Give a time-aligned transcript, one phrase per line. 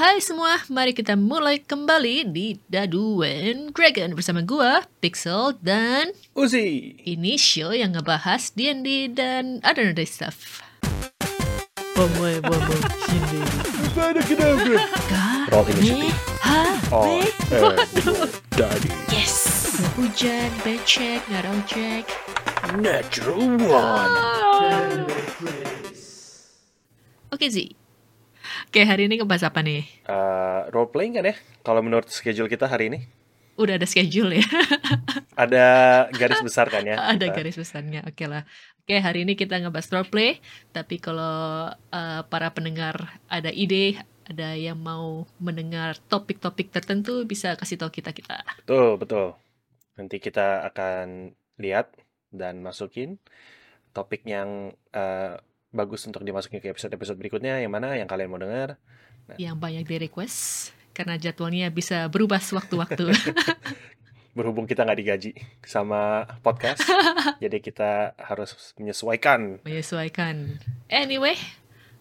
[0.00, 6.96] Hai semua, mari kita mulai kembali di Dadu and Dragon bersama gua, Pixel dan Uzi.
[7.04, 10.64] ini show yang ngebahas D&D dan other stuff.
[11.92, 13.44] Bomoy bomoy sini.
[13.92, 14.72] Gimana kenapa?
[15.52, 16.16] Roll initiative.
[16.48, 16.60] Ha,
[16.96, 17.76] Oh, me, eh,
[18.56, 18.88] Daddy.
[19.12, 19.68] yes.
[20.00, 22.04] Hujan, becek, nggak ada ojek.
[22.80, 24.16] Natural one.
[27.36, 27.79] Oke Zi.
[28.70, 29.82] Oke hari ini ngebahas apa nih?
[30.06, 31.34] Uh, role playing kan ya?
[31.66, 33.02] Kalau menurut schedule kita hari ini
[33.58, 34.46] Udah ada schedule ya?
[35.42, 35.66] ada
[36.14, 36.94] garis besar kan ya?
[36.94, 38.06] ada Kita- garis besarnya.
[38.06, 38.46] Oke lah.
[38.86, 40.38] Oke, hari ini kita ngebahas roleplay,
[40.70, 43.98] tapi kalau uh, para pendengar ada ide,
[44.30, 48.46] ada yang mau mendengar topik-topik tertentu bisa kasih tahu kita-kita.
[48.62, 49.34] Betul, betul.
[49.98, 51.90] Nanti kita akan lihat
[52.30, 53.18] dan masukin
[53.90, 57.62] topik yang uh, bagus untuk dimasukin ke episode-episode berikutnya.
[57.62, 58.78] Yang mana yang kalian mau dengar?
[59.38, 63.14] Yang banyak di request karena jadwalnya bisa berubah sewaktu-waktu.
[64.36, 65.30] Berhubung kita nggak digaji
[65.66, 66.86] sama podcast,
[67.42, 69.58] jadi kita harus menyesuaikan.
[69.66, 70.62] Menyesuaikan.
[70.86, 71.34] Anyway,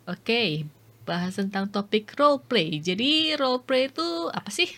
[0.06, 0.70] oke,
[1.10, 2.78] bahas tentang topik roleplay.
[2.78, 4.70] Jadi roleplay itu apa sih?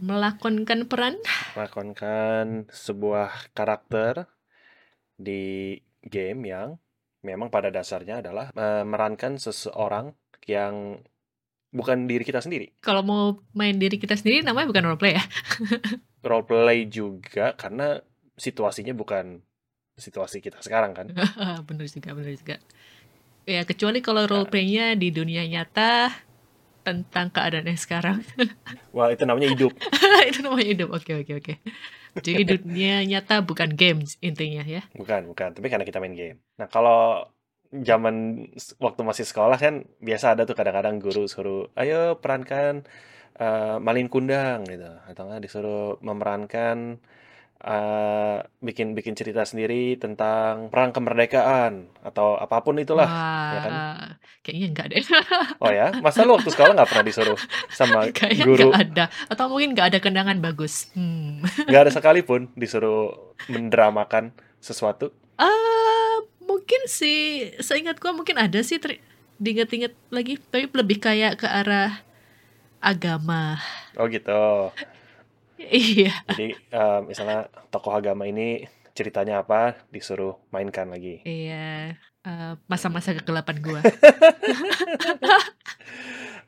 [0.00, 1.20] Melakonkan peran
[1.52, 4.24] melakonkan sebuah karakter
[5.20, 6.80] di game yang
[7.20, 10.12] memang pada dasarnya adalah memerankan seseorang
[10.48, 11.00] yang
[11.70, 12.74] bukan diri kita sendiri.
[12.82, 13.22] kalau mau
[13.54, 15.24] main diri kita sendiri namanya bukan roleplay ya.
[16.28, 17.96] Role play juga karena
[18.36, 19.40] situasinya bukan
[19.96, 21.06] situasi kita sekarang kan.
[21.68, 22.56] bener juga, bener juga.
[23.48, 26.12] Ya, kecuali kalau roleplaynya di dunia nyata
[26.84, 28.18] tentang keadaan yang sekarang.
[28.96, 29.72] Wah, itu namanya hidup.
[30.30, 30.88] itu namanya hidup.
[30.92, 31.54] Oke, oke, oke.
[32.18, 34.82] Jadi dunia nyata bukan games intinya ya.
[34.94, 35.54] Bukan, bukan.
[35.54, 36.38] Tapi karena kita main game.
[36.58, 37.30] Nah, kalau
[37.70, 38.46] zaman
[38.82, 42.82] waktu masih sekolah kan biasa ada tuh kadang-kadang guru suruh, ayo perankan
[43.38, 44.90] eh, Malin Kundang gitu.
[45.06, 46.98] Atau nggak disuruh memerankan
[47.60, 53.04] eh, bikin bikin cerita sendiri tentang perang kemerdekaan atau apa pun itulah.
[53.04, 53.72] Wah, ya kan?
[54.40, 55.04] kayaknya enggak deh.
[55.60, 58.72] Oh ya, masa lu waktu sekolah nggak pernah disuruh sama kayaknya guru?
[58.72, 59.04] enggak ada.
[59.28, 60.88] Atau mungkin enggak ada kenangan bagus.
[60.96, 61.44] Hmm.
[61.68, 65.12] Nggak ada sekalipun disuruh mendramakan sesuatu.
[65.36, 69.00] Ah, mungkin sih, seingat gua mungkin ada sih ter-
[69.40, 72.04] diinget-inget lagi, tapi lebih kayak ke arah
[72.80, 73.60] agama.
[74.00, 74.72] Oh gitu.
[75.68, 76.14] Iya.
[76.32, 78.64] Jadi eh, misalnya tokoh agama ini
[78.96, 81.20] ceritanya apa disuruh mainkan lagi.
[81.28, 83.80] Iya, eh, masa-masa kegelapan gua.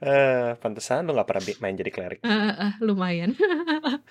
[0.03, 2.21] Eh, pantesan lu nggak pernah main jadi klerik.
[2.27, 3.39] Eh, eh, lumayan.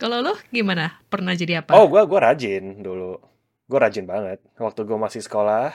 [0.00, 1.00] Kalau lo gimana?
[1.08, 1.80] Pernah jadi apa?
[1.80, 3.16] Oh, gua gua rajin dulu.
[3.64, 4.44] Gua rajin banget.
[4.60, 5.72] Waktu gua masih sekolah,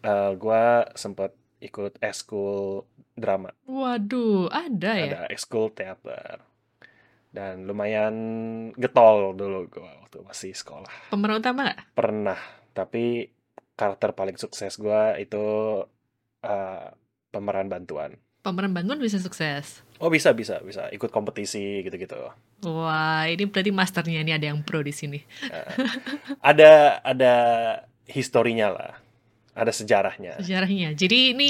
[0.00, 2.84] eh, gua sempet ikut eskul
[3.16, 3.56] drama.
[3.64, 5.06] Waduh, ada ya?
[5.08, 6.44] Ada eskul teater.
[7.34, 8.14] Dan lumayan
[8.78, 11.10] getol dulu gua waktu masih sekolah.
[11.10, 11.96] Pemeran utama nggak?
[11.96, 12.38] Pernah,
[12.76, 13.26] tapi
[13.74, 15.42] karakter paling sukses gua itu
[16.46, 16.88] eh,
[17.34, 18.14] pemeran bantuan.
[18.44, 19.82] Pemeran bantuan bisa sukses.
[19.98, 22.28] Oh bisa bisa bisa ikut kompetisi gitu-gitu.
[22.68, 25.18] Wah, ini berarti masternya ini ada yang pro di sini.
[25.48, 25.74] Eh,
[26.38, 27.34] ada ada
[28.04, 28.92] historinya lah,
[29.54, 30.42] ada sejarahnya.
[30.42, 30.92] Sejarahnya.
[30.98, 31.48] Jadi ini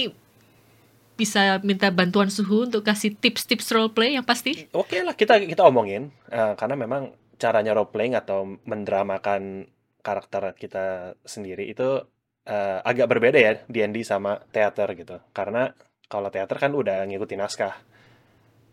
[1.15, 4.67] bisa minta bantuan suhu untuk kasih tips-tips roleplay yang pasti.
[4.75, 9.71] Oke lah kita kita omongin eh, karena memang caranya role playing atau mendramakan
[10.05, 12.03] karakter kita sendiri itu
[12.45, 15.23] eh, agak berbeda ya D&D sama teater gitu.
[15.31, 15.71] Karena
[16.11, 17.75] kalau teater kan udah ngikutin naskah.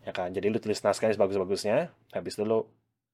[0.02, 0.34] Ya kan?
[0.34, 2.66] Jadi lu tulis naskahnya sebagus-bagusnya, habis itu lu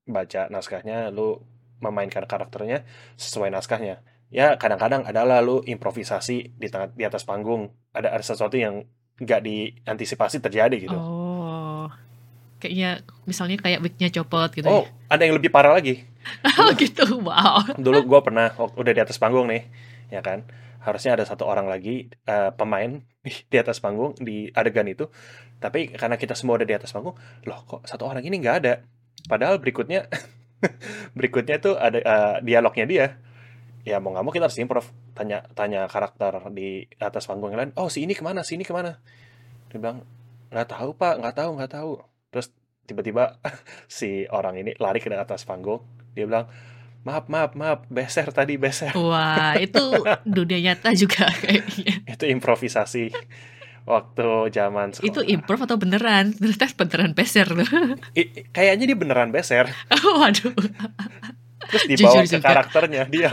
[0.07, 1.44] baca naskahnya, lu
[1.84, 2.88] memainkan karakternya
[3.19, 3.99] sesuai naskahnya.
[4.28, 7.72] Ya kadang-kadang adalah lu improvisasi di tengah di atas panggung.
[7.96, 8.84] Ada ada sesuatu yang
[9.18, 10.94] nggak diantisipasi terjadi gitu.
[10.94, 11.88] Oh.
[12.58, 16.02] Kayaknya misalnya kayak wignya copot gitu Oh, ada yang lebih parah lagi.
[16.02, 16.50] ya.
[16.60, 17.06] Oh gitu.
[17.22, 17.78] Wow.
[17.78, 19.64] Dulu gue pernah wak- udah di atas panggung nih,
[20.10, 20.44] ya kan.
[20.82, 23.00] Harusnya ada satu orang lagi eh, pemain
[23.52, 25.08] di atas panggung di adegan itu.
[25.58, 27.16] Tapi karena kita semua udah di atas panggung,
[27.46, 28.84] loh kok satu orang ini nggak ada.
[29.26, 30.09] Padahal berikutnya
[31.18, 33.08] berikutnya tuh ada eh, dialognya dia.
[33.87, 34.84] Ya mau nggak mau kita harus improv.
[35.16, 37.72] Tanya tanya karakter di atas panggung yang lain.
[37.79, 38.43] Oh si ini ke mana?
[38.43, 38.99] Si ini ke mana?
[39.72, 40.03] Dia bilang
[40.51, 41.91] nggak tahu pak, nggak tahu nggak tahu.
[42.28, 42.51] Terus
[42.84, 43.39] tiba-tiba
[43.87, 45.87] si orang ini lari ke atas panggung.
[46.11, 46.51] Dia bilang
[47.07, 48.91] maaf maaf maaf beser tadi beser.
[48.91, 49.79] Wah, itu
[50.28, 52.03] dunia nyata juga kayaknya.
[52.11, 53.16] Itu improvisasi
[53.87, 55.07] waktu zaman sekolah.
[55.07, 56.35] Itu improv atau beneran?
[56.35, 57.63] Ternyata beneran peser loh.
[58.19, 59.72] I- kayaknya dia beneran beser.
[60.19, 60.51] Waduh.
[61.67, 62.47] Terus dibawa Jujur ke juga.
[62.51, 63.31] karakternya dia.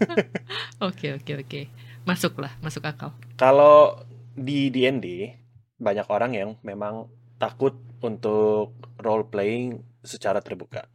[0.86, 1.60] Oke, oke, oke.
[2.08, 3.12] Masuk lah, masuk akal.
[3.36, 4.00] Kalau
[4.32, 5.36] di D&D
[5.76, 10.88] banyak orang yang memang takut untuk role playing secara terbuka.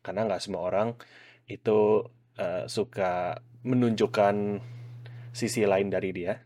[0.00, 0.96] Karena nggak semua orang
[1.48, 2.04] itu
[2.40, 4.60] uh, suka menunjukkan
[5.32, 6.36] sisi lain dari dia.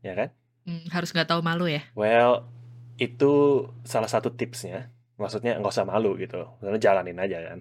[0.00, 0.28] Ya kan?
[0.64, 1.84] Hmm, harus nggak tahu malu ya?
[1.96, 2.48] Well,
[3.00, 4.92] itu salah satu tipsnya.
[5.16, 6.48] Maksudnya nggak usah malu gitu.
[6.60, 7.60] Maksudnya jalanin aja kan.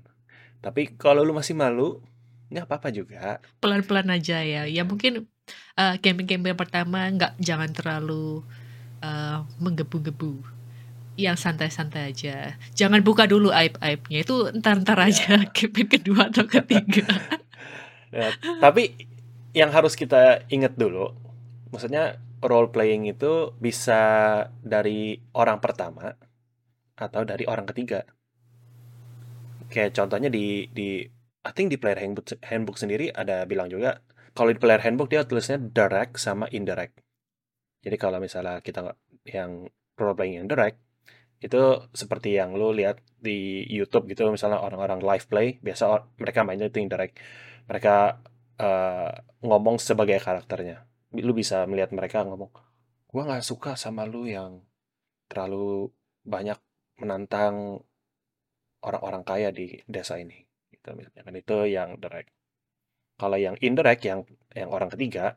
[0.59, 2.03] Tapi kalau lu masih malu,
[2.49, 3.37] nggak apa-apa juga.
[3.61, 4.65] Pelan-pelan aja ya.
[4.65, 5.29] Ya mungkin
[5.77, 8.41] uh, camping-camping pertama nggak jangan terlalu
[9.05, 10.41] uh, menggebu-gebu
[11.19, 12.55] yang santai-santai aja.
[12.73, 14.23] Jangan buka dulu aib-aibnya.
[14.23, 15.07] Itu ntar-ntar iya.
[15.11, 17.05] aja campaign kedua atau ketiga.
[18.15, 18.31] ya,
[18.63, 18.95] tapi
[19.51, 21.11] yang harus kita ingat dulu,
[21.69, 23.99] maksudnya role playing itu bisa
[24.63, 26.15] dari orang pertama
[26.95, 28.07] atau dari orang ketiga.
[29.69, 31.03] Kayak contohnya di di
[31.45, 34.03] I think di player handbook, handbook sendiri ada bilang juga
[34.35, 36.99] kalau di player handbook dia tulisnya direct sama indirect.
[37.79, 40.79] Jadi kalau misalnya kita yang role playing yang direct
[41.39, 46.67] itu seperti yang lo lihat di YouTube gitu misalnya orang-orang live play biasa mereka mainnya
[46.67, 47.15] itu indirect.
[47.71, 47.95] Mereka
[48.59, 49.11] uh,
[49.43, 50.83] ngomong sebagai karakternya.
[51.15, 52.51] Lu bisa melihat mereka ngomong,
[53.09, 54.61] gua nggak suka sama lu yang
[55.31, 55.89] terlalu
[56.27, 56.59] banyak
[56.99, 57.81] menantang
[58.83, 60.48] orang-orang kaya di desa ini.
[60.79, 62.31] Gitu misalnya kan itu yang direct.
[63.19, 64.23] Kalau yang indirect yang
[64.55, 65.35] yang orang ketiga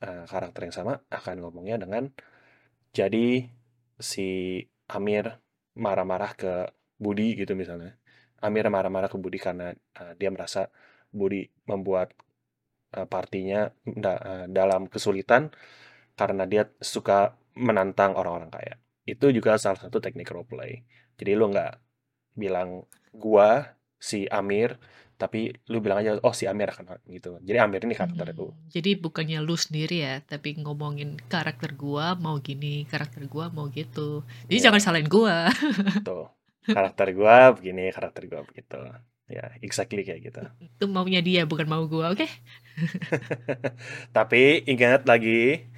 [0.00, 2.08] uh, karakter yang sama akan ngomongnya dengan
[2.96, 3.44] jadi
[4.00, 5.36] si Amir
[5.76, 6.52] marah-marah ke
[6.96, 8.00] Budi gitu misalnya.
[8.40, 10.72] Amir marah-marah ke Budi karena uh, dia merasa
[11.12, 12.16] Budi membuat
[12.96, 15.52] uh, partinya da dalam kesulitan
[16.16, 18.74] karena dia suka menantang orang-orang kaya.
[19.04, 20.72] Itu juga salah satu teknik role play.
[21.20, 21.72] Jadi lu nggak
[22.32, 24.80] bilang gua si Amir
[25.20, 27.36] tapi lu bilang aja oh si Amir akan gitu.
[27.44, 32.16] Jadi Amir ini karakter hmm, itu jadi bukannya lu sendiri ya tapi ngomongin karakter gua
[32.16, 34.24] mau gini karakter gua mau gitu.
[34.48, 34.64] Jadi yeah.
[34.72, 35.52] jangan salahin gua.
[36.08, 36.32] Tuh
[36.64, 38.80] karakter gua begini karakter gua begitu.
[39.28, 40.40] Ya exactly kayak gitu.
[40.80, 42.24] Itu maunya dia bukan mau gua oke?
[42.24, 42.30] Okay?
[44.16, 45.68] tapi ingat lagi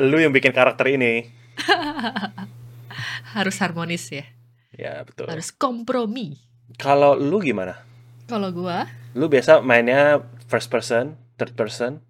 [0.00, 1.28] lu yang bikin karakter ini.
[3.36, 4.24] Harus harmonis ya.
[4.72, 5.28] Ya betul.
[5.28, 7.86] Harus kompromi kalau lu gimana
[8.26, 8.90] kalau gua?
[9.14, 12.02] Lu biasa mainnya first person, third person?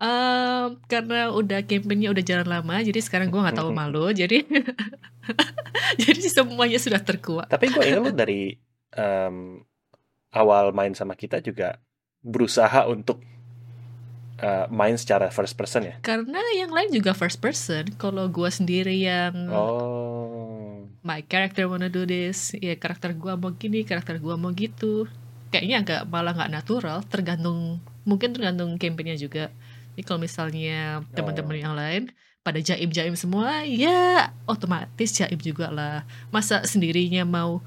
[0.00, 4.48] Um, karena udah campaignnya udah jalan lama, jadi sekarang gue nggak tahu malu, jadi
[6.08, 7.52] jadi semuanya sudah terkuat.
[7.52, 8.56] Tapi gue ingat lu dari
[8.96, 9.60] um,
[10.32, 11.76] awal main sama kita juga
[12.24, 13.20] berusaha untuk
[14.40, 15.94] uh, main secara first person ya?
[16.00, 17.92] Karena yang lain juga first person.
[18.00, 20.39] Kalau gue sendiri yang oh.
[21.00, 25.08] My character wanna do this, ya karakter gue mau gini, karakter gue mau gitu.
[25.50, 29.50] Kayaknya agak malah nggak natural tergantung mungkin tergantung campaignnya juga.
[29.96, 31.60] Ini kalau misalnya teman-teman oh.
[31.60, 32.02] yang lain
[32.40, 36.06] pada jaim-jaim semua ya otomatis jaim juga lah.
[36.30, 37.60] Masa sendirinya mau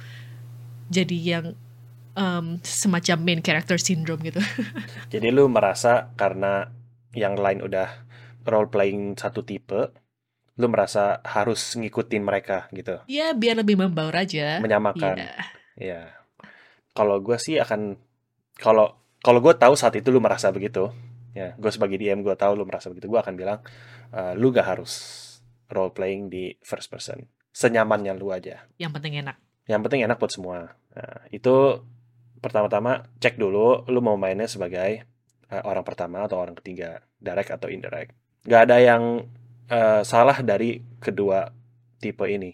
[0.90, 1.46] jadi yang
[2.18, 4.42] um, semacam main character syndrome gitu.
[5.14, 6.70] Jadi lu merasa karena
[7.14, 7.90] yang lain udah
[8.46, 9.94] role playing satu tipe
[10.54, 13.02] lu merasa harus ngikutin mereka gitu.
[13.10, 14.62] Ya biar lebih membaur aja.
[14.62, 15.18] Menyamakan.
[15.18, 15.34] Ya,
[15.78, 16.02] ya
[16.94, 17.98] kalau gue sih akan
[18.62, 20.94] kalau kalau gue tahu saat itu lu merasa begitu
[21.34, 23.60] ya gue sebagai DM gue tahu lu merasa begitu gue akan bilang
[24.14, 24.94] uh, lu gak harus
[25.74, 27.26] role playing di first person.
[27.54, 28.70] Senyamannya lu aja.
[28.77, 29.38] Yang penting enak.
[29.66, 30.58] Yang penting enak buat semua.
[30.94, 31.82] Nah, itu
[32.38, 35.06] pertama-tama cek dulu lu mau mainnya sebagai
[35.50, 38.13] uh, orang pertama atau orang ketiga direct atau indirect.
[38.46, 39.25] Gak ada yang
[39.74, 41.50] uh, salah dari kedua
[41.98, 42.53] tipe ini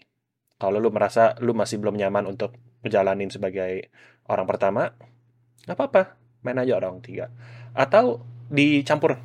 [0.59, 2.51] kalau lu merasa lu masih belum nyaman untuk
[2.83, 3.88] menjalanin sebagai
[4.27, 4.91] orang pertama,
[5.63, 7.31] nggak apa-apa, main aja orang tiga.
[7.71, 8.19] Atau
[8.51, 9.15] dicampur,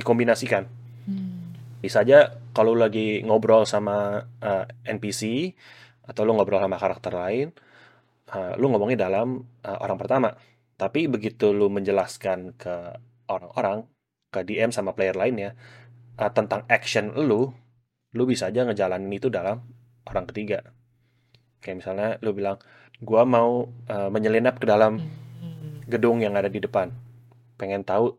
[0.00, 0.64] dikombinasikan.
[1.04, 1.52] Hmm.
[1.84, 5.52] Bisa aja kalau lagi ngobrol sama uh, eh, NPC
[6.08, 7.52] atau lu ngobrol sama karakter lain,
[8.32, 10.32] uh, lu ngomongnya dalam uh, orang pertama.
[10.80, 12.96] Tapi begitu lu menjelaskan ke
[13.28, 13.84] orang-orang,
[14.32, 15.52] ke DM sama player lainnya
[16.20, 17.48] uh, tentang action lu,
[18.12, 19.64] lu bisa aja ngejalanin itu dalam
[20.04, 20.60] orang ketiga.
[21.64, 22.60] Kayak misalnya lu bilang,
[23.00, 25.00] gua mau uh, menyelinap ke dalam
[25.90, 26.94] gedung yang ada di depan.
[27.58, 28.14] Pengen tahu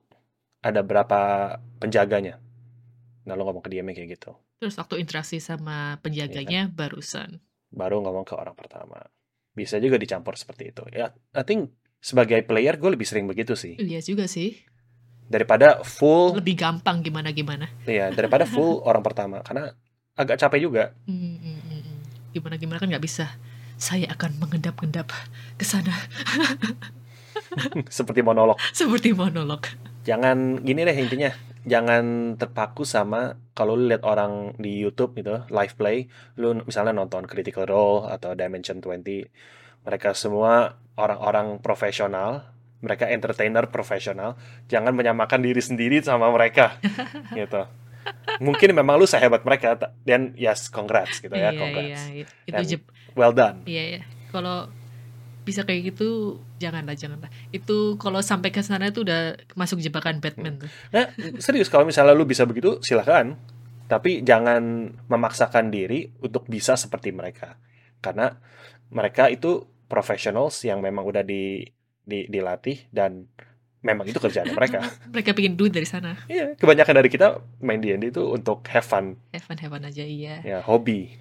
[0.62, 2.38] ada berapa penjaganya.
[3.26, 4.36] Nah, lo ngomong ke dia kayak gitu.
[4.62, 6.74] Terus waktu interaksi sama penjaganya ya.
[6.74, 7.42] barusan.
[7.72, 9.02] Baru ngomong ke orang pertama.
[9.56, 10.84] Bisa juga dicampur seperti itu.
[10.94, 13.80] Ya, I think sebagai player gue lebih sering begitu sih.
[13.80, 14.62] Iya juga sih.
[15.32, 16.36] Daripada full.
[16.36, 17.72] Lebih gampang gimana-gimana.
[17.88, 19.40] Iya, daripada full orang pertama.
[19.40, 19.72] Karena
[20.20, 20.84] agak capek juga.
[21.08, 22.00] Hmm, hmm, hmm.
[22.36, 23.32] Gimana-gimana kan nggak bisa
[23.82, 25.10] saya akan mengendap-endap
[25.58, 25.96] ke sana.
[27.98, 28.62] Seperti monolog.
[28.78, 29.66] Seperti monolog.
[30.06, 31.32] Jangan gini deh intinya.
[31.62, 37.30] jangan terpaku sama kalau lu lihat orang di YouTube gitu live play lu misalnya nonton
[37.30, 39.30] Critical Role atau Dimension 20
[39.86, 42.50] mereka semua orang-orang profesional
[42.82, 44.36] mereka entertainer profesional
[44.66, 46.78] jangan menyamakan diri sendiri sama mereka
[47.38, 47.66] gitu
[48.42, 52.26] mungkin memang lu sehebat mereka dan yes congrats gitu ya Iya, congrats iya, iya.
[52.50, 54.02] itu Dan jep- well done Iya ya.
[54.32, 54.72] Kalau
[55.42, 57.28] bisa kayak gitu janganlah janganlah.
[57.50, 60.70] Itu kalau sampai ke sana itu udah masuk jebakan Batman tuh.
[60.94, 61.10] Nah,
[61.42, 63.36] serius kalau misalnya lu bisa begitu, silakan.
[63.90, 64.62] Tapi jangan
[65.12, 67.58] memaksakan diri untuk bisa seperti mereka.
[68.00, 68.32] Karena
[68.88, 71.66] mereka itu professionals yang memang udah di,
[72.12, 73.32] di dilatih dan
[73.82, 74.84] memang itu kerjaan mereka.
[75.10, 76.20] Mereka bikin duit dari sana.
[76.28, 80.44] Iya, kebanyakan dari kita main D&D itu untuk have fun, Heaven heaven aja iya.
[80.44, 81.16] ya hobi.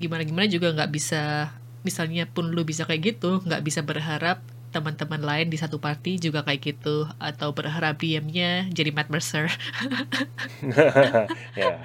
[0.00, 1.54] Gimana gimana juga nggak bisa
[1.84, 4.40] misalnya pun lu bisa kayak gitu, nggak bisa berharap
[4.74, 9.46] teman-teman lain di satu party juga kayak gitu atau berharap diamnya jadi Matt Mercer.
[11.60, 11.78] ya,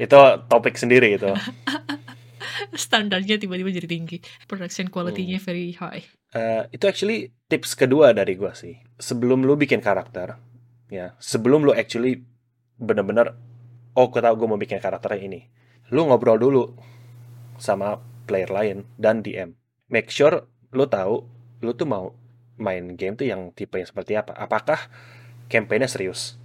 [0.00, 0.16] itu
[0.48, 1.28] topik sendiri itu.
[2.76, 4.18] Standarnya tiba-tiba jadi tinggi.
[4.46, 5.46] Production quality-nya Hmm.
[5.46, 6.04] very high.
[6.30, 8.78] Eh, itu actually tips kedua dari gua sih.
[9.00, 10.38] Sebelum lu bikin karakter,
[10.86, 12.22] ya, sebelum lu actually
[12.78, 13.34] bener-bener,
[13.98, 15.40] oh, gue tau gue mau bikin karakternya ini.
[15.90, 16.70] Lu ngobrol dulu
[17.58, 19.58] sama player lain dan DM.
[19.90, 21.26] Make sure lu tahu
[21.60, 22.14] lu tuh mau
[22.56, 24.32] main game tuh yang tipe yang seperti apa.
[24.38, 24.86] Apakah
[25.50, 26.38] campaign-nya serius?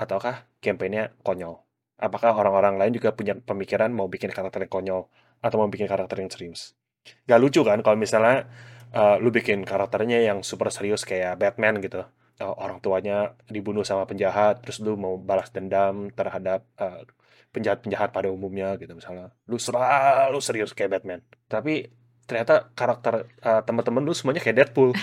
[0.00, 1.60] Ataukah campaign-nya konyol?
[2.00, 5.02] Apakah orang-orang lain juga punya pemikiran mau bikin karakter yang konyol
[5.40, 6.76] atau mau bikin karakter yang serius?
[7.24, 8.48] Gak lucu kan kalau misalnya
[8.92, 12.04] uh, lu bikin karakternya yang super serius kayak Batman gitu.
[12.40, 17.04] Uh, orang tuanya dibunuh sama penjahat, terus lu mau balas dendam terhadap uh,
[17.52, 19.34] penjahat-penjahat pada umumnya gitu misalnya.
[19.44, 21.20] Lu selalu serius kayak Batman.
[21.50, 21.99] Tapi
[22.30, 24.94] ternyata karakter uh, teman-teman lu semuanya kayak Deadpool.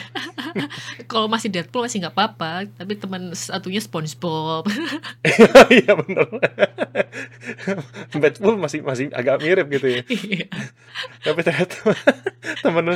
[1.11, 4.63] Kalau masih Deadpool masih nggak apa-apa, tapi teman satunya SpongeBob.
[5.67, 6.23] Iya bener.
[8.23, 10.01] Deadpool masih masih agak mirip gitu ya.
[10.07, 10.47] Iya.
[11.27, 11.75] Tapi ternyata
[12.63, 12.95] temen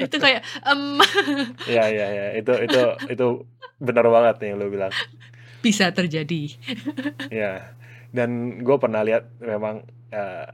[0.00, 0.96] itu kayak em
[1.68, 2.80] ya ya ya itu itu
[3.12, 3.26] itu
[3.76, 4.94] benar banget nih yang lu bilang.
[5.60, 6.54] bisa terjadi.
[7.26, 7.74] Ya,
[8.14, 9.82] dan gue pernah lihat memang
[10.14, 10.46] eh,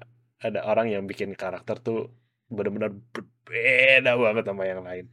[0.42, 2.10] ada orang yang bikin karakter tuh
[2.52, 5.06] benar-benar berbeda banget sama yang lain.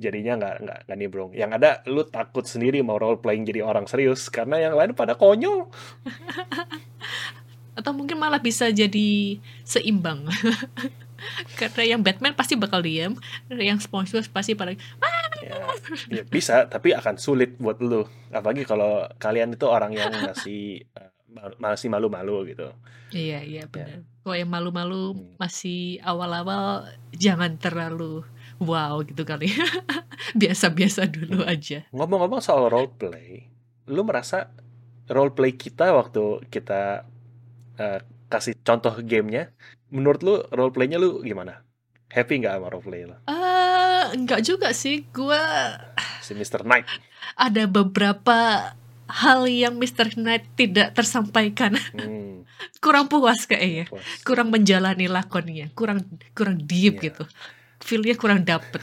[0.00, 1.30] Jadinya nggak nggak nggak nimbrung.
[1.36, 5.14] Yang ada lu takut sendiri mau role playing jadi orang serius karena yang lain pada
[5.14, 5.68] konyol.
[7.78, 10.26] Atau mungkin malah bisa jadi seimbang.
[11.60, 13.12] Karena yang Batman pasti bakal diam,
[13.52, 14.72] yang SpongeBob pasti pada
[15.40, 15.56] Ya,
[16.12, 18.04] ya bisa, tapi akan sulit buat lu.
[18.28, 21.19] Apalagi kalau kalian itu orang yang masih eh, ma-
[21.56, 22.70] masih malu-malu gitu.
[23.10, 24.02] Iya, iya benar.
[24.20, 25.34] Kalau yang malu-malu Hmm.
[25.36, 28.22] masih awal-awal jangan terlalu
[28.58, 29.50] wow gitu kali.
[30.40, 31.50] Biasa-biasa dulu Hmm.
[31.50, 31.78] aja.
[31.90, 33.48] Ngomong-ngomong soal role play,
[33.86, 34.50] lu merasa
[35.06, 37.06] role play kita waktu kita
[37.76, 39.50] eh, kasih contoh gamenya,
[39.88, 41.64] menurut lu role playnya lu gimana?
[42.06, 43.16] Happy nggak sama role play lu?
[43.24, 45.08] Eh, enggak juga sih.
[45.08, 45.40] Gua
[46.20, 46.62] Si Mr.
[46.62, 46.86] Knight.
[47.34, 48.70] ada beberapa
[49.10, 50.14] hal yang Mr.
[50.14, 51.74] Knight tidak tersampaikan.
[51.92, 52.46] Hmm,
[52.84, 53.90] Kurang puas kayaknya.
[53.90, 54.04] puas.
[54.22, 55.68] Kurang menjalani lakonnya.
[55.74, 57.10] Kurang kurang deep Iya.
[57.10, 57.24] gitu.
[57.80, 58.80] Feel-nya kurang dapet.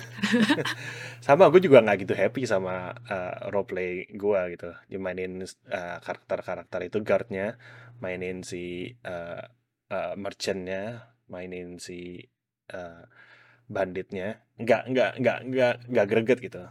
[1.25, 4.74] Sama gue juga nggak gitu happy sama eh, role play gue gitu.
[4.88, 7.62] Dimainin eh, karakter-karakter itu guardnya,
[8.01, 9.43] mainin si eh,
[9.88, 12.25] eh, merchantnya, mainin si
[12.67, 13.01] eh,
[13.69, 14.41] banditnya.
[14.57, 16.63] Nggak nggak nggak nggak nggak greget gitu.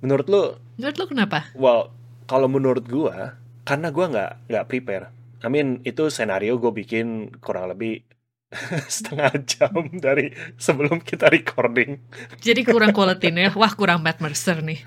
[0.00, 0.44] Menurut lu
[0.76, 1.38] Menurut lo kenapa?
[1.56, 1.92] Well,
[2.30, 3.34] kalau menurut gua,
[3.66, 5.10] karena gua nggak nggak prepare.
[5.42, 8.06] I mean, itu senario gue bikin kurang lebih
[8.94, 11.98] setengah jam dari sebelum kita recording.
[12.38, 13.56] Jadi kurang quality-nya.
[13.58, 14.78] Wah, kurang Matt Mercer nih.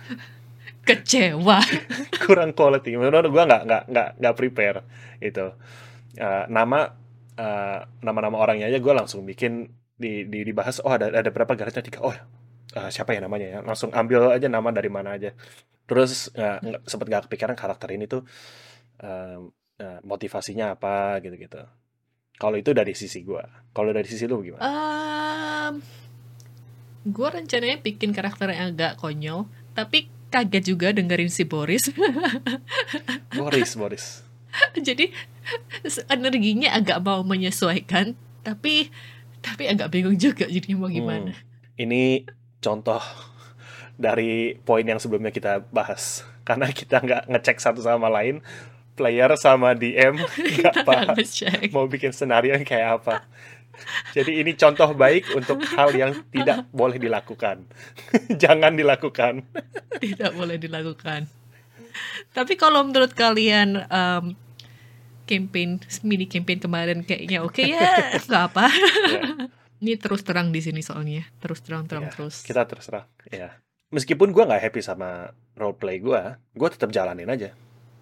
[0.87, 1.59] Kecewa.
[2.23, 2.95] kurang quality.
[2.95, 4.79] Menurut gua nggak nggak nggak nggak prepare
[5.19, 5.51] itu.
[6.15, 6.79] Eh, nama
[7.35, 9.67] eh, nama-nama orangnya aja gua langsung bikin
[9.99, 10.79] di, di dibahas.
[10.85, 11.99] Oh ada ada berapa garisnya tiga.
[12.05, 13.59] Oh eh, siapa ya namanya ya?
[13.65, 15.33] Langsung ambil aja nama dari mana aja.
[15.83, 18.23] Terus nggak sempet gak kepikiran karakter ini tuh
[19.03, 19.37] eh,
[19.79, 21.59] eh, motivasinya apa gitu-gitu.
[22.37, 23.45] Kalau itu dari sisi gua.
[23.71, 24.63] Kalau dari sisi lu gimana?
[24.65, 25.73] Um,
[27.05, 29.45] gue rencananya bikin karakter yang agak konyol,
[29.77, 31.93] tapi kaget juga dengerin si Boris.
[33.39, 34.05] Boris, Boris.
[34.77, 35.13] Jadi
[36.09, 38.89] energinya agak mau menyesuaikan, tapi
[39.43, 41.35] tapi agak bingung juga jadinya mau gimana.
[41.35, 41.77] Hmm.
[41.77, 42.23] Ini
[42.63, 43.01] contoh
[43.97, 46.25] dari poin yang sebelumnya kita bahas.
[46.43, 48.43] Karena kita nggak ngecek satu sama lain,
[48.93, 50.21] player sama DM
[50.59, 51.17] nggak paham
[51.73, 53.25] mau bikin senario yang kayak apa.
[54.13, 57.65] Jadi ini contoh baik untuk hal yang tidak boleh dilakukan.
[58.41, 59.49] Jangan dilakukan.
[60.03, 61.25] Tidak boleh dilakukan.
[62.33, 64.37] Tapi kalau menurut kalian um,
[65.25, 68.65] campaign mini campaign kemarin kayaknya oke ya nggak apa.
[68.69, 69.21] Ya,
[69.83, 72.45] Ini terus terang di sini soalnya terus terang terang ya, terus.
[72.45, 73.09] Kita terus terang.
[73.29, 73.57] Ya.
[73.93, 77.53] Meskipun gua nggak happy sama roleplay gua, gua tetap jalanin aja.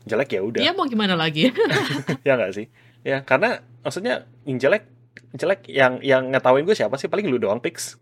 [0.02, 0.62] Jelek ya udah.
[0.64, 1.52] Ya mau gimana lagi?
[2.28, 2.72] Ya nggak sih?
[3.04, 4.88] Ya karena maksudnya yang jelek
[5.36, 8.00] jelek yang yang ngetawain gue siapa sih paling lu doang pix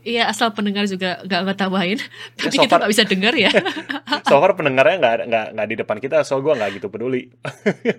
[0.00, 2.00] Iya asal pendengar juga nggak ngetawain,
[2.40, 3.52] tapi so kita nggak bisa dengar ya.
[4.32, 7.28] so far pendengarnya nggak nggak nggak di depan kita so gue nggak gitu peduli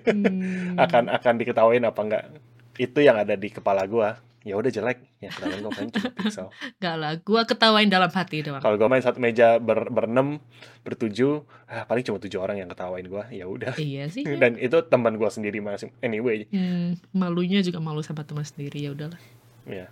[0.10, 0.82] Hmm.
[0.82, 2.24] akan akan diketawain apa enggak
[2.82, 4.10] itu yang ada di kepala gue
[4.42, 6.48] ya udah jelek ya ketawain gue paling cuma pixel
[6.80, 8.58] Nggak lah, gua ketawain dalam hati doang.
[8.58, 10.42] kalau gue main satu meja ber berenam
[10.82, 14.24] bertujuh ah, paling cuma tujuh orang yang ketawain gue ya udah Iya sih.
[14.24, 14.38] ya.
[14.42, 18.92] dan itu teman gue sendiri masih anyway Hmm, malunya juga malu sama teman sendiri ya
[18.92, 19.22] udahlah.
[19.64, 19.86] ya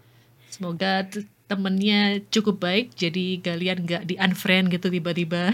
[0.49, 1.05] Semoga
[1.45, 5.53] temennya cukup baik jadi kalian nggak di unfriend gitu tiba-tiba.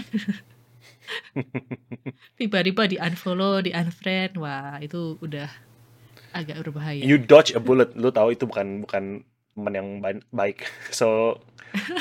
[2.34, 5.48] tiba-tiba di unfollow, di unfriend, wah itu udah
[6.36, 7.00] agak berbahaya.
[7.00, 9.04] you dodge a bullet lu tahu itu bukan bukan
[9.52, 11.40] teman yang ba- baik so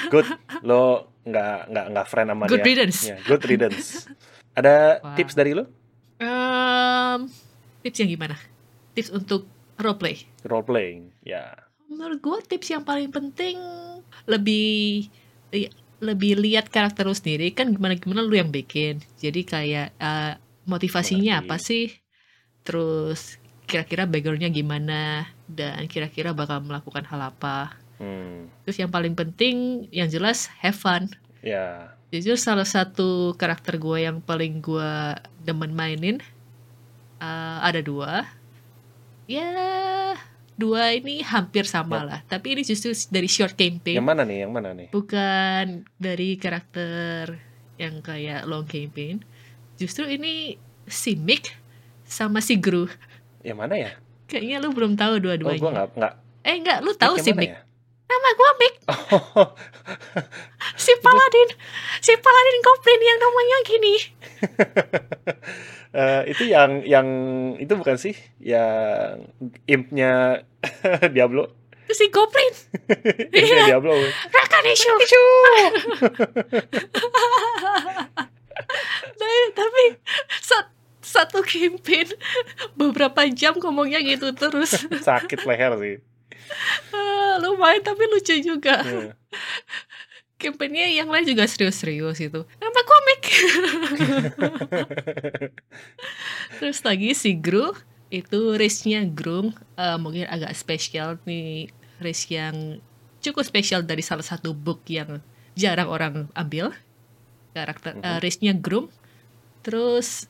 [0.09, 0.27] good
[0.61, 2.99] lo nggak nggak nggak friend sama Good dia riddance.
[3.03, 4.05] Ya, good riddance
[4.53, 5.15] ada Wah.
[5.15, 5.65] tips dari lo
[6.15, 7.27] Em,
[7.81, 8.39] tips yang gimana?
[8.93, 9.43] Tips untuk
[9.75, 10.23] roleplay.
[10.43, 11.51] role playing ya
[11.85, 13.59] Menurut gue tips yang paling penting
[14.25, 15.05] lebih
[15.51, 19.03] i- lebih lihat karakter lu sendiri kan gimana gimana lu yang bikin.
[19.15, 21.45] Jadi kayak eh, motivasinya Mengerti.
[21.45, 21.85] apa sih?
[22.61, 27.73] Terus kira-kira backgroundnya gimana dan kira-kira bakal melakukan hal apa.
[27.97, 31.09] hmm, Terus yang paling penting yang jelas have fun.
[31.45, 34.91] ya Jujur salah satu karakter gue yang paling gue
[35.43, 36.21] demen mainin
[37.19, 38.23] eh, ada dua.
[39.25, 39.51] Ya
[40.55, 42.19] dua ini hampir sama lah.
[42.29, 47.35] Tapi ini justru dari short campaign, yang mana nih yang mana nih bukan dari karakter
[47.75, 49.19] yang kayak long campaign.
[49.75, 50.55] Justru ini
[50.87, 51.51] si Mick
[52.07, 52.87] sama si Gru.
[53.45, 53.91] Yang mana ya
[54.25, 55.61] Kayaknya lu belum tahu oh dua-duanya.
[55.61, 57.51] gue nggak nggak Eh enggak, lu tahu yang si mana Mick.
[57.51, 57.59] ya?
[58.05, 59.49] Nama gue Mick, Oh,
[60.75, 61.49] si Paladin.
[61.99, 63.93] Si Paladin Goblin yang namanya gini.
[65.99, 67.07] eh, itu yang yang
[67.55, 69.25] itu bukan sih yang
[69.65, 70.45] impnya
[71.13, 71.49] Diablo
[71.87, 72.53] Si Goblin.
[73.31, 73.93] impnya Diablo
[74.27, 74.93] Rakanishu.
[79.15, 79.83] tapi, tapi
[80.39, 80.69] sa-
[81.05, 82.09] satu campaign
[82.73, 84.73] beberapa jam ngomongnya gitu terus.
[85.05, 85.95] Sakit leher sih.
[86.89, 88.81] Ah, lumayan tapi lucu juga.
[88.81, 89.13] Ya.
[90.35, 93.21] campaignnya yang lain juga serius-serius itu nama komik.
[96.59, 97.71] Terus lagi si Gru
[98.11, 99.55] itu race-nya Groom.
[99.75, 102.83] Eh, mungkin agak spesial nih race yang
[103.23, 105.23] cukup spesial dari salah satu book yang
[105.57, 106.75] jarang orang ambil.
[107.55, 108.19] Karakter Mhm.
[108.21, 108.91] race-nya Groom.
[109.63, 110.27] Terus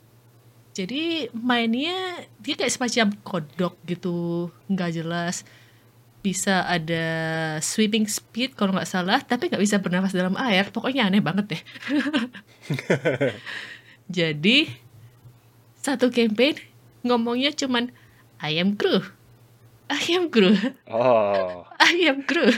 [0.75, 5.47] jadi mainnya dia kayak semacam kodok gitu nggak jelas.
[6.19, 7.05] Bisa ada
[7.63, 10.67] swimming speed kalau nggak salah tapi nggak bisa bernafas dalam air.
[10.75, 11.61] Pokoknya aneh banget deh.
[14.19, 14.67] Jadi
[15.79, 16.59] satu campaign
[17.07, 17.93] ngomongnya cuman
[18.41, 19.05] I am Gru
[19.85, 20.57] I am Gru
[20.89, 21.61] oh.
[21.79, 22.49] I am Gru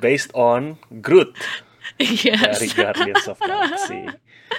[0.00, 1.36] based on Groot.
[2.00, 4.08] Yes dari Guardians of Galaxy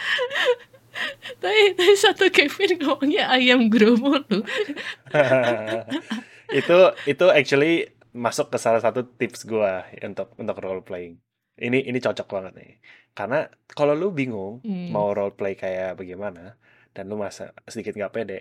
[1.42, 4.42] tapi, tapi satu campaign ngomongnya I am Gru mulu
[6.52, 11.20] itu itu actually masuk ke salah satu tips gua untuk untuk role playing.
[11.58, 12.72] Ini ini cocok banget nih.
[13.14, 14.94] Karena kalau lu bingung Hmm.
[14.94, 16.56] mau role play kayak bagaimana
[16.94, 18.40] dan lu masa sedikit nggak pede,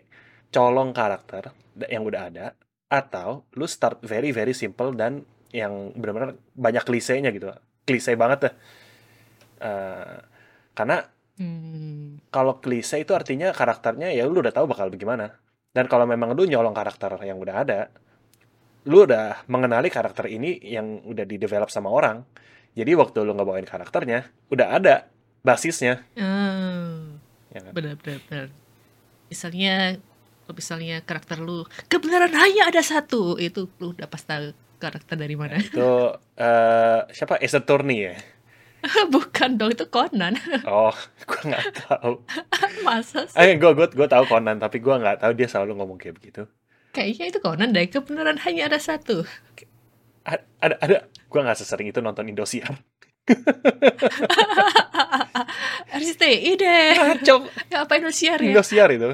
[0.48, 1.52] colong karakter
[1.88, 2.46] yang udah ada
[2.86, 7.50] atau lu start very very simple dan yang benar-benar banyak klisenya gitu.
[7.84, 8.54] Klise banget deh.
[9.60, 10.16] Eh,
[10.76, 12.16] karena Hmm.
[12.32, 15.36] kalau klise itu artinya karakternya ya lu udah tahu bakal bagaimana.
[15.76, 17.80] Dan kalau memang lu nyolong karakter yang udah ada,
[18.88, 22.24] lu udah mengenali karakter ini yang udah di develop sama orang.
[22.72, 25.08] Jadi waktu lu ngebawain karakternya, udah ada
[25.44, 26.00] basisnya.
[26.16, 27.04] Ah,
[27.52, 27.72] Ya kan?
[27.76, 28.48] benar benar benar.
[29.28, 29.96] Misalnya
[30.48, 35.56] misalnya karakter lu kebenaran hanya ada satu itu lu udah pas tahu karakter dari mana
[35.58, 37.40] Itu eh, siapa?
[37.40, 38.14] Ace Attorney ya?
[39.14, 40.34] bukan dong itu Conan
[40.68, 40.94] Oh,
[41.26, 42.12] gua nggak tahu.
[42.82, 45.98] masa sih Eh, gua gua gua tahu Conan, tapi gua nggak tahu dia selalu ngomong
[45.98, 46.42] kayak begitu.
[46.90, 49.22] kayaknya itu Conan deh kebenaran hanya ada satu
[50.24, 50.96] A- Ada ada
[51.28, 52.72] gua nggak sesering itu nonton Indosiar.
[55.92, 59.10] RCTI deh Kacau ngapain lu share ya Indosiar itu.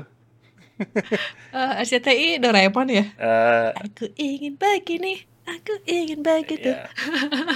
[1.53, 3.05] Eh, RCTI Doraemon ya?
[3.15, 6.75] Eh, Aku ingin begini, aku ingin begitu.
[6.75, 6.91] ya.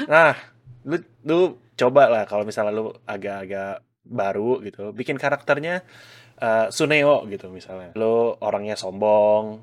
[0.07, 0.35] Nah,
[0.87, 5.85] lu lu coba lah kalau misalnya lu agak-agak baru gitu, bikin karakternya
[6.41, 7.93] eh, Suneo gitu misalnya.
[7.95, 9.63] Lu orangnya sombong,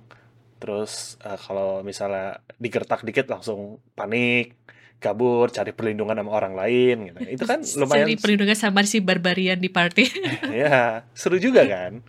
[0.62, 4.56] terus eh, kalau misalnya digertak dikit langsung panik,
[5.04, 7.20] kabur, cari perlindungan sama orang lain gitu.
[7.28, 10.06] Itu kan lumayan Jadi perlindungan sama si barbarian di party.
[10.64, 12.00] ya, seru juga kan?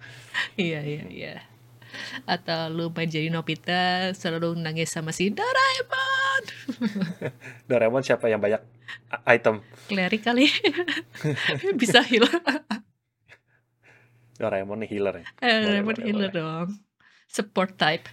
[0.59, 1.35] Iya, iya, iya.
[2.25, 6.43] Atau lu main jadi Nobita, selalu nangis sama si Doraemon.
[7.69, 8.61] Doraemon siapa yang banyak
[9.27, 9.61] item?
[9.87, 10.47] Clary kali.
[11.81, 12.25] Bisa heal.
[14.35, 15.27] Doraemon nih healer ya.
[15.41, 16.69] Eh, Doraemon boleh, healer dong.
[17.31, 18.07] Support type.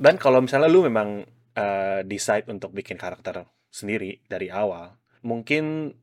[0.00, 1.22] Dan kalau misalnya lu memang
[1.54, 5.94] eh, decide untuk bikin karakter sendiri dari awal, mungkin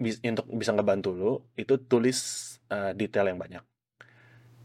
[0.00, 2.18] bis- untuk bisa ngebantu lu itu tulis
[2.72, 3.64] eh, detail yang banyak.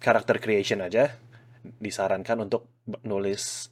[0.02, 1.14] Karakter creation aja
[1.62, 2.68] disarankan untuk
[3.06, 3.70] nulis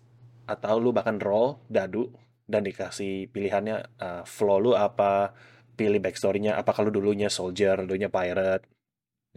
[0.50, 2.10] atau lu bahkan roll dadu
[2.50, 5.34] dan dikasih pilihannya eh, flow lu apa,
[5.78, 8.66] pilih backstory-nya apa kalau dulunya soldier, dulunya pirate,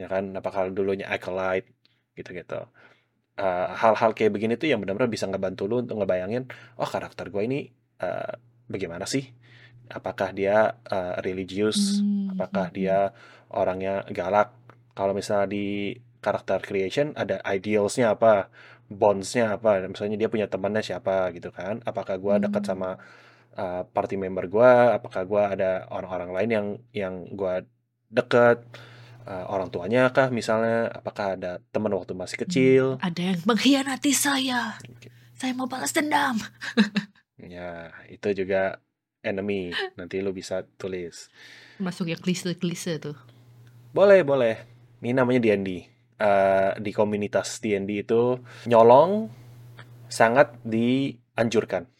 [0.01, 1.69] ya kan, apa kalau dulunya acolyte
[2.17, 2.65] gitu-gitu.
[3.37, 6.49] Eh, hal-hal kayak begini tuh yang benar-benar bisa ngebantu lu untuk ngebayangin,
[6.81, 7.61] oh karakter gue ini
[8.01, 8.33] eh,
[8.69, 9.29] bagaimana sih?
[9.93, 12.01] Apakah dia eh, religius?
[12.01, 12.99] Hmm, Apakah hmm, dia
[13.53, 14.57] orangnya galak?
[14.97, 18.29] Kalau misalnya di karakter creation ada idealsnya apa?
[19.01, 19.69] Bondsnya apa?
[19.93, 21.75] Misalnya dia punya temannya siapa gitu kan?
[21.89, 22.71] Apakah gue dekat hmm.
[22.71, 22.89] sama
[23.61, 24.71] uh, party member gue?
[24.99, 26.67] Apakah gue ada orang-orang lain yang
[27.03, 27.53] yang gue
[28.19, 28.59] deket?
[29.29, 30.91] Uh, orang tuanya kah misalnya?
[30.99, 32.85] Apakah ada teman waktu masih Hmm, kecil?
[33.07, 34.83] Ada yang mengkhianati saya.
[35.39, 36.37] Saya mau balas dendam.
[37.55, 37.63] Ya,
[38.15, 38.57] itu juga
[39.29, 39.55] enemy.
[39.99, 41.17] Nanti lu bisa tulis.
[41.85, 43.17] Masuk yang klise-klise tuh.
[43.97, 44.55] Boleh, boleh.
[45.03, 45.69] Ini namanya D&D.
[46.23, 48.39] Eh, di komunitas D&D itu
[48.71, 49.27] nyolong
[50.07, 51.91] sangat dianjurkan.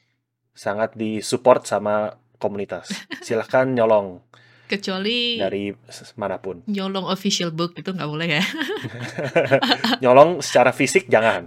[0.55, 2.93] Sangat disupport sama komunitas.
[3.27, 4.23] Silahkan nyolong
[4.63, 5.69] Kecuali dari
[6.17, 6.65] mana pun.
[6.65, 8.45] nyolong official book itu nggak boleh ya.
[10.07, 11.45] nyolong secara fisik jangan.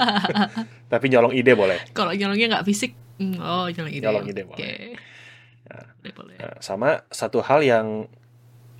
[0.92, 1.76] Tapi nyolong ide boleh.
[1.92, 4.04] Kalau nyolongnya nggak fisik, hmm, oh nyolong ide.
[4.06, 4.96] Nyolong ide boleh.
[6.00, 6.36] Boleh, boleh.
[6.40, 8.08] Nah, sama satu hal yang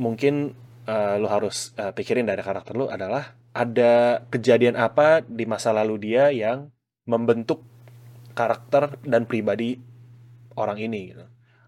[0.00, 0.56] mungkin
[0.88, 5.94] eh, lu harus eh, pikirin dari karakter lu adalah ada kejadian apa di masa lalu
[6.10, 6.70] dia yang
[7.08, 7.60] membentuk
[8.38, 9.78] karakter dan pribadi
[10.54, 11.24] orang ini gitu.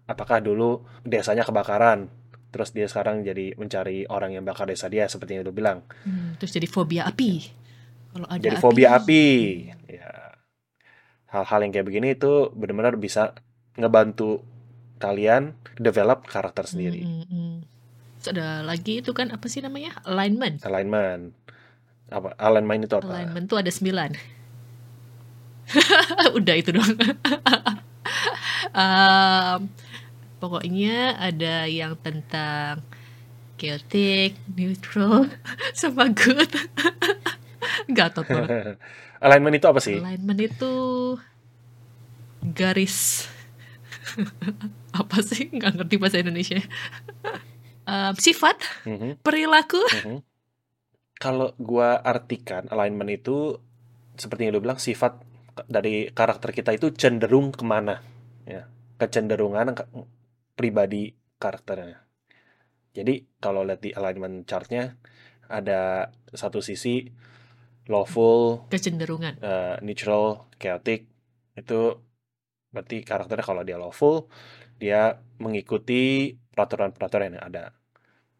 [0.07, 2.07] Apakah dulu desanya kebakaran,
[2.51, 5.83] terus dia sekarang jadi mencari orang yang bakar desa dia seperti yang lu bilang.
[6.03, 7.31] Hmm, terus jadi fobia api.
[8.11, 9.25] Kalau ada Jadi fobia api.
[9.87, 10.11] Ya.
[11.31, 13.23] Hal-hal yang kayak begini itu benar-benar bisa
[13.79, 14.43] ngebantu
[14.99, 17.01] kalian develop karakter Hmm, sendiri.
[17.07, 17.55] hmm, hmm.
[18.21, 19.97] Terus ada lagi itu kan apa sih namanya?
[20.05, 20.61] Alignment.
[20.61, 21.33] alignment
[22.11, 24.11] apa alignment itu apa Alignment tuh ada sembilan.
[26.37, 26.85] Udah itu dong.
[28.77, 29.59] Em,
[30.37, 32.85] pokoknya ada yang tentang
[33.57, 35.25] chaotic, neutral,
[35.79, 36.51] sama good.
[37.89, 38.77] Gatot banget.
[39.21, 40.73] alignment itu apa sih Alignment itu
[42.41, 43.29] garis
[45.01, 45.49] apa sih?
[45.49, 46.61] Nggak ngerti bahasa Indonesia.
[47.87, 49.81] Em, sifat, Mhm, perilaku.
[50.05, 50.21] mhm.
[51.21, 53.57] kalau gua artikan alignment itu
[54.17, 55.17] seperti yang lu bilang sifat
[55.69, 58.01] dari karakter kita itu cenderung ke mana
[58.47, 58.65] ya
[58.97, 59.89] kecenderungan ke-
[60.57, 62.01] pribadi karakternya
[62.97, 64.97] jadi kalau lihat di alignment chartnya
[65.47, 67.07] ada satu sisi
[67.91, 69.37] lawful kecenderungan.
[69.41, 71.07] eh, neutral, chaotic
[71.57, 71.97] itu
[72.71, 74.31] berarti karakternya kalau dia lawful
[74.79, 77.75] dia mengikuti peraturan-peraturan yang ada.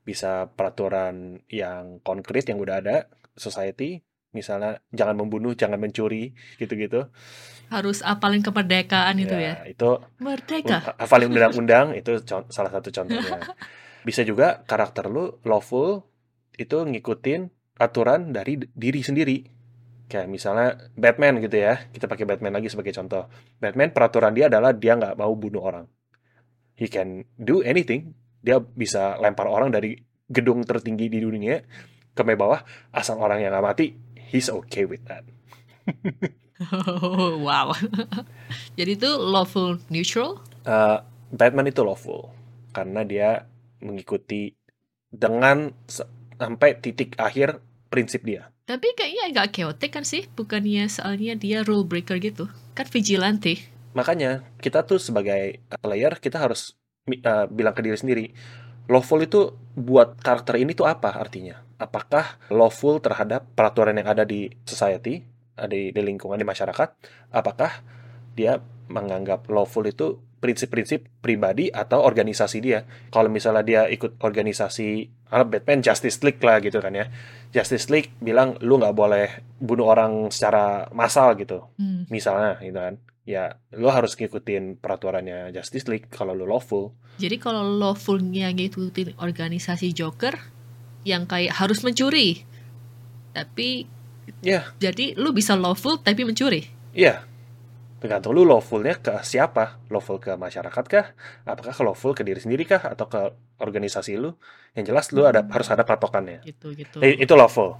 [0.01, 4.01] Bisa peraturan yang konkret yang udah ada society,
[4.35, 7.11] misalnya jangan membunuh, jangan mencuri, gitu-gitu.
[7.71, 9.63] Harus apalin kemerdekaan itu ya.
[9.63, 10.95] itu Merdeka.
[10.99, 13.39] hafalin undang-undang itu salah satu contohnya.
[14.07, 16.03] Bisa juga karakter lu lawful
[16.57, 17.47] itu ngikutin
[17.79, 19.37] aturan dari diri sendiri.
[20.11, 21.87] Kayak misalnya Batman gitu ya.
[21.87, 23.31] Kita pakai Batman lagi sebagai contoh.
[23.61, 25.85] Batman peraturan dia adalah dia nggak mau bunuh orang.
[26.81, 28.17] He can do anything.
[28.41, 29.93] Dia bisa lempar orang dari
[30.25, 31.61] gedung tertinggi di dunia
[32.17, 33.93] ke bawah asal orang yang nggak mati.
[34.17, 35.21] He's okay with that.
[36.73, 37.77] Oh, wow.
[38.81, 40.41] Jadi itu lawful neutral.
[40.65, 40.97] Eh,
[41.29, 42.33] Batman itu lawful
[42.73, 43.45] karena dia
[43.83, 44.57] mengikuti
[45.11, 45.69] dengan
[46.41, 47.61] sampai titik akhir
[47.93, 48.49] prinsip dia.
[48.65, 50.31] Tapi kayaknya agak chaotic kan sih?
[50.31, 52.47] Bukannya soalnya dia rule breaker gitu.
[52.71, 53.59] Kan vigilante.
[53.91, 56.75] Makanya kita tuh sebagai player kita harus
[57.09, 58.25] eh, bilang ke diri sendiri,
[58.87, 61.59] lawful itu buat karakter ini tuh apa artinya?
[61.81, 65.25] Apakah lawful terhadap peraturan yang ada di society,
[65.67, 66.89] di, di lingkungan di masyarakat?
[67.33, 67.81] Apakah
[68.37, 72.83] dia menganggap lawful itu prinsip-prinsip pribadi atau organisasi dia.
[73.13, 77.05] Kalau misalnya dia ikut organisasi ah, Batman Justice League lah gitu kan ya.
[77.53, 79.27] Justice League bilang lu nggak boleh
[79.61, 81.69] bunuh orang secara massal gitu.
[81.77, 82.09] Hmm.
[82.09, 82.97] Misalnya gitu kan.
[83.21, 86.97] Ya, lu harus ngikutin peraturannya Justice League kalau lu lawful.
[87.21, 90.33] Jadi kalau lawfulnya ngikutin organisasi Joker
[91.05, 92.41] yang kayak harus mencuri.
[93.31, 93.85] Tapi
[94.41, 96.65] Ya, jadi lu bisa lawful tapi mencuri.
[96.97, 97.25] iya.
[98.01, 99.77] Tergantung lu lawfulnya ke siapa?
[99.93, 101.13] Lawful ke masyarakat kah?
[101.45, 102.81] Apakah ke lawful ke diri sendiri kah?
[102.81, 103.21] Atau ke
[103.61, 104.33] organisasi lu?
[104.73, 106.41] Yang jelas lu ada harus ada patokannya.
[106.41, 106.97] Gitu gitu.
[107.05, 107.77] Eh, itu lawful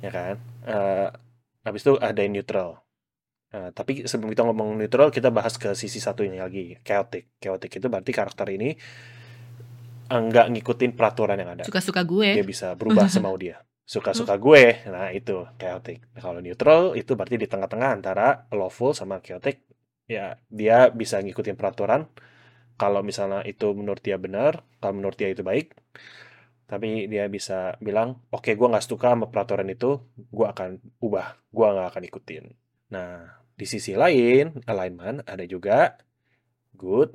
[0.00, 1.08] ya kan Eh,
[1.64, 2.80] habis itu ada yang neutral
[3.50, 7.34] Eh, tapi sebelum kita ngomong neutral kita bahas ke sisi satunya lagi chaotic.
[7.42, 8.78] Chaotic itu berarti karakter ini
[10.06, 11.66] enggak ngikutin peraturan yang ada.
[11.66, 12.46] Suka-suka dia gue.
[12.46, 13.58] bisa berubah semau dia.
[13.82, 14.86] Suka-suka gue.
[14.86, 15.98] Nah itu chaotic.
[16.14, 19.66] Nah, kalau neutral itu berarti di tengah-tengah antara lawful sama chaotic.
[20.06, 22.06] Ya dia bisa ngikutin peraturan.
[22.78, 25.74] Kalau misalnya itu menurut dia benar kalau menurut dia itu baik
[26.70, 31.34] tapi dia bisa bilang oke gue nggak suka sama peraturan itu gue akan ubah.
[31.50, 32.44] Gue nggak akan ikutin.
[32.94, 36.00] Nah di sisi lain alignment ada juga
[36.72, 37.12] good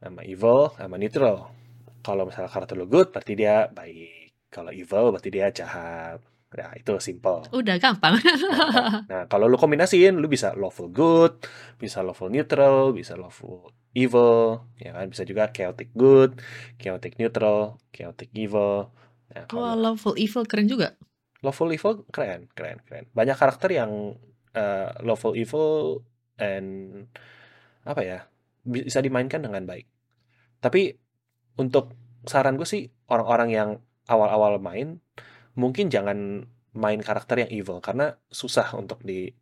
[0.00, 1.52] sama evil sama neutral
[2.00, 6.96] kalau misalnya karakter lo good berarti dia baik kalau evil berarti dia jahat nah itu
[6.96, 8.16] simple Udah gampang.
[9.04, 11.44] Nah, kalau lu kombinasiin, lu bisa lawful good,
[11.76, 15.12] bisa lawful neutral, bisa lawful evil, ya kan?
[15.12, 16.40] Bisa juga chaotic good,
[16.80, 18.88] chaotic neutral, chaotic evil.
[19.28, 20.96] Nah, Wah, kalau lawful evil keren juga.
[21.44, 23.04] lawful evil keren, keren, keren.
[23.12, 24.16] Banyak karakter yang
[24.54, 26.00] eh, lawful evil
[26.38, 27.04] and
[27.84, 28.18] apa ya
[28.64, 29.88] bisa dimainkan dengan baik.
[30.60, 30.94] Tapi
[31.58, 31.94] untuk
[32.28, 33.70] saran gue sih orang-orang yang
[34.08, 35.00] awal-awal main
[35.58, 39.32] mungkin jangan main karakter yang evil karena susah untuk di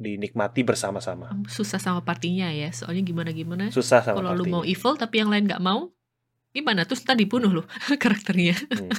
[0.00, 1.28] dinikmati bersama-sama.
[1.44, 2.72] Susah sama partinya ya.
[2.72, 3.68] Soalnya gimana-gimana.
[3.68, 5.92] Susah sama Kalau lu mau evil tapi yang lain nggak mau,
[6.56, 6.88] gimana?
[6.88, 7.62] Terus ntar dibunuh lu
[8.02, 8.56] karakternya.
[8.56, 8.90] Hmm.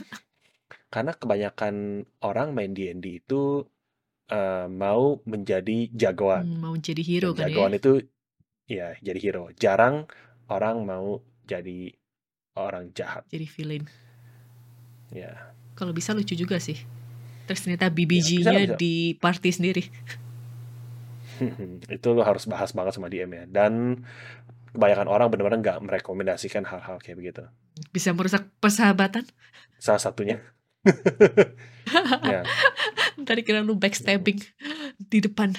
[0.93, 3.65] Karena kebanyakan orang main D&D itu
[4.31, 6.45] eh, mau menjadi jagoan.
[6.47, 7.49] Hmm, mau jadi hero Dan kan ya.
[7.51, 7.91] jagoan itu
[8.65, 9.43] ya jadi hero.
[9.55, 10.07] Jarang
[10.47, 11.91] orang mau jadi
[12.55, 13.23] orang jahat.
[13.27, 13.83] Jadi villain.
[15.11, 15.51] Ya.
[15.75, 16.79] Kalau bisa lucu juga sih.
[17.47, 18.77] Terus ternyata Ya, BBG-nya bisa.
[18.79, 19.83] di party sendiri.
[21.95, 23.43] itu lo harus bahas banget sama DM ya.
[23.49, 24.03] Dan
[24.71, 27.43] kebanyakan orang benar-benar nggak merekomendasikan hal-hal kayak begitu.
[27.91, 29.27] Bisa merusak persahabatan.
[29.81, 30.39] Salah satunya.
[32.23, 32.41] ya,
[33.21, 34.41] Ntar kira lu backstabbing
[34.97, 35.53] di depan.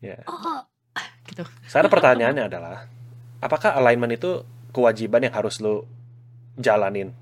[0.00, 0.20] ya.
[0.28, 0.64] Oh,
[1.28, 1.44] gitu.
[1.68, 2.88] Sekarang pertanyaannya adalah,
[3.40, 5.88] apakah alignment itu kewajiban yang harus lo
[6.56, 7.12] jalanin?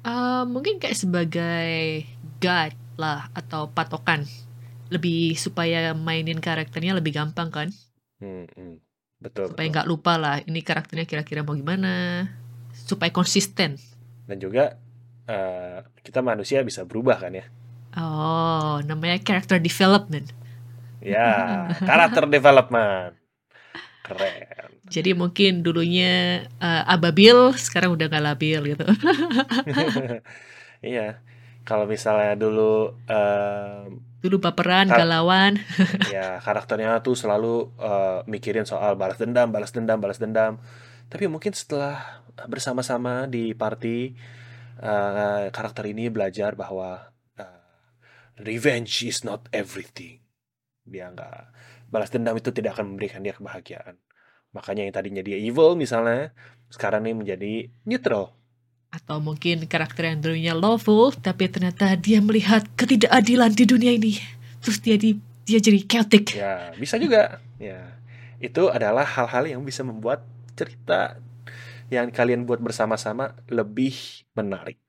[0.00, 2.04] Eh, mungkin kayak sebagai
[2.40, 4.24] guide lah atau patokan.
[4.90, 7.68] Lebih supaya mainin karakternya lebih gampang kan.
[8.18, 8.74] Hmm, hmm.
[9.20, 12.24] Betul, Supaya nggak lupa lah ini karakternya kira-kira mau gimana.
[12.72, 13.76] Supaya konsisten.
[14.24, 14.80] Dan juga
[15.28, 17.44] eh, kita manusia bisa berubah kan ya?
[17.96, 20.30] Oh, namanya character development.
[21.02, 23.16] Ya, karakter development.
[24.04, 24.70] Keren.
[24.90, 28.86] Jadi mungkin dulunya eh, ababil, sekarang udah nggak labil gitu.
[30.80, 31.20] Iya.
[31.68, 35.60] Kalau misalnya dulu em, Dulu baperan, galauan.
[36.14, 40.60] ya karakternya tuh selalu eh, mikirin soal balas dendam, balas dendam, balas dendam.
[41.12, 44.12] Tapi mungkin setelah bersama-sama di party
[44.80, 47.09] eh, karakter ini belajar bahwa
[48.44, 50.20] revenge is not everything.
[50.84, 51.38] Dia nggak
[51.90, 53.98] balas dendam itu tidak akan memberikan dia kebahagiaan.
[54.50, 56.34] Makanya yang tadinya dia evil misalnya
[56.70, 57.52] sekarang nih menjadi
[57.86, 58.34] neutral.
[58.90, 64.18] Atau mungkin karakter yang dulunya lawful, tapi ternyata dia melihat ketidakadilan di dunia ini.
[64.58, 65.14] Terus dia di,
[65.46, 66.34] dia jadi chaotic.
[66.34, 67.38] Ya, bisa juga.
[67.62, 67.94] Ya.
[68.42, 70.26] Itu adalah hal-hal yang bisa membuat
[70.58, 71.22] cerita
[71.86, 74.82] yang kalian buat bersama-sama lebih menarik.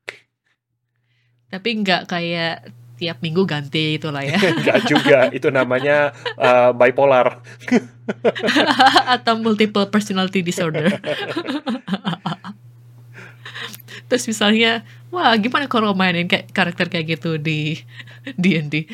[1.53, 4.37] Tapi nggak kayak tiap minggu ganti itulah ya.
[4.61, 7.41] Enggak juga, itu namanya uh, bipolar.
[9.17, 11.01] Atau multiple personality disorder.
[14.05, 17.77] Terus misalnya, wah gimana kalau mainin kayak karakter kayak gitu di
[18.41, 18.87] D&D?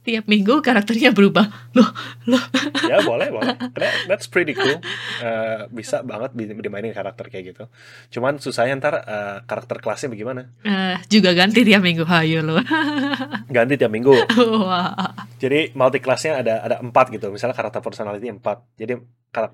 [0.00, 1.46] Tiap minggu karakternya berubah.
[1.72, 1.88] Loh,
[2.26, 2.42] loh.
[2.84, 3.54] ya, boleh, boleh.
[3.72, 4.80] That- That's pretty cool.
[5.20, 7.64] Uh, bisa banget di- dimainin karakter kayak gitu.
[8.10, 10.50] Cuman susahnya ntar uh, karakter kelasnya bagaimana?
[10.62, 12.04] Eh, juga ganti tiap minggu.
[12.04, 12.60] Hayo loh.
[13.54, 14.14] Ganti tiap minggu.
[14.58, 15.14] Wah.
[15.36, 17.30] Jadi multi class-nya ada ada empat gitu.
[17.30, 18.62] Misalnya karakter personality empat.
[18.76, 18.94] Jadi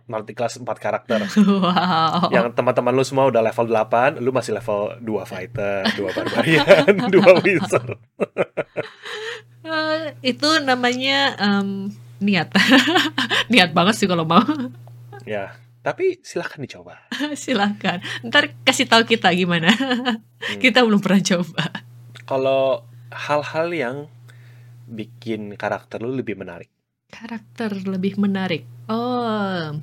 [0.06, 1.20] multi class empat karakter.
[1.36, 2.28] wow.
[2.28, 7.44] Yang teman-teman lu semua udah level 8, lu masih level 2 fighter, 2 barbarian, 2
[7.44, 7.96] wizard.
[9.66, 11.90] Eh, itu namanya em,
[12.22, 12.54] niat.
[13.52, 14.46] niat banget sih kalau mau.
[15.26, 17.02] Ya, tapi silahkan dicoba.
[17.34, 17.98] Silahkan.
[18.22, 19.74] Ntar kasih tahu kita gimana.
[19.74, 20.62] Hmm.
[20.62, 21.82] kita belum pernah coba.
[22.30, 23.96] Kalau hal-hal yang
[24.86, 26.70] bikin karakter lu lebih menarik.
[27.10, 28.62] Karakter lebih menarik.
[28.86, 29.74] Oh,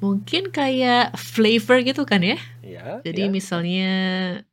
[0.00, 2.38] mungkin kayak flavor gitu kan ya?
[2.60, 3.92] Ya, Jadi ya, misalnya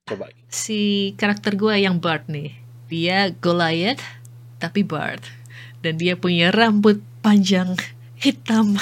[0.08, 0.32] coba.
[0.48, 2.56] si karakter gue yang Bart nih,
[2.88, 4.04] dia Goliath
[4.62, 5.26] tapi Bart,
[5.84, 7.76] dan dia punya rambut panjang
[8.16, 8.80] hitam.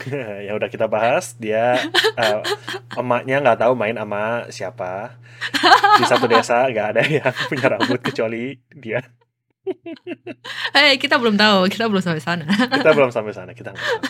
[0.46, 1.78] yang udah kita bahas, dia
[2.16, 2.40] eh,
[2.96, 5.14] emaknya nggak tahu main sama siapa.
[6.00, 9.04] Di satu desa nggak ada yang punya rambut kecuali dia.
[10.78, 12.44] Eh kita belum tahu, kita belum sampai sana.
[12.46, 14.00] Kita belum sampai sana, kita nggak tahu.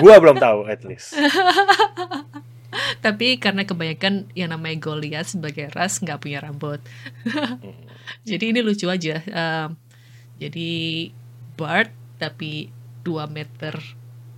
[0.00, 1.14] Gua belum tahu, at least.
[3.04, 6.78] Tapi karena kebanyakan yang namanya Goliath sebagai ras nggak punya rambut,
[7.26, 7.74] Hmm.
[8.28, 9.20] jadi ini lucu aja.
[9.26, 9.74] Um,
[10.38, 10.70] jadi
[11.58, 12.70] Bart tapi
[13.02, 13.74] 2 meter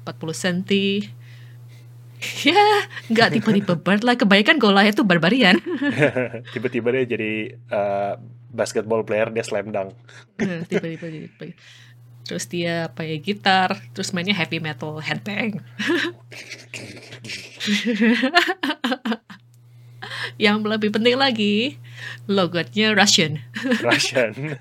[0.03, 0.59] 40 cm.
[2.46, 2.62] ya,
[3.11, 4.14] nggak tipe-tipe Bart lah.
[4.16, 5.59] Kebanyakan Goliath tuh barbarian.
[6.51, 8.14] Tiba-tiba dia jadi eh,
[8.53, 9.97] basketball player, dia slam dunk.
[10.38, 11.47] Eh, tiba-tiba tiba
[12.23, 15.59] terus dia pakai gitar terus mainnya heavy metal headbang
[20.38, 21.79] yang lebih penting lagi
[22.27, 23.43] logotnya Russian
[23.87, 24.35] Russian.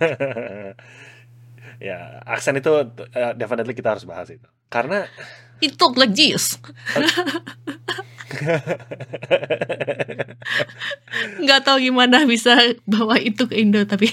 [1.81, 2.71] ya, aksen itu
[3.13, 4.45] eh, definitely kita harus bahas itu.
[4.69, 5.09] Karena
[5.61, 6.57] it talk like this
[11.43, 12.57] nggak tahu gimana bisa
[12.89, 14.09] bawa itu ke Indo tapi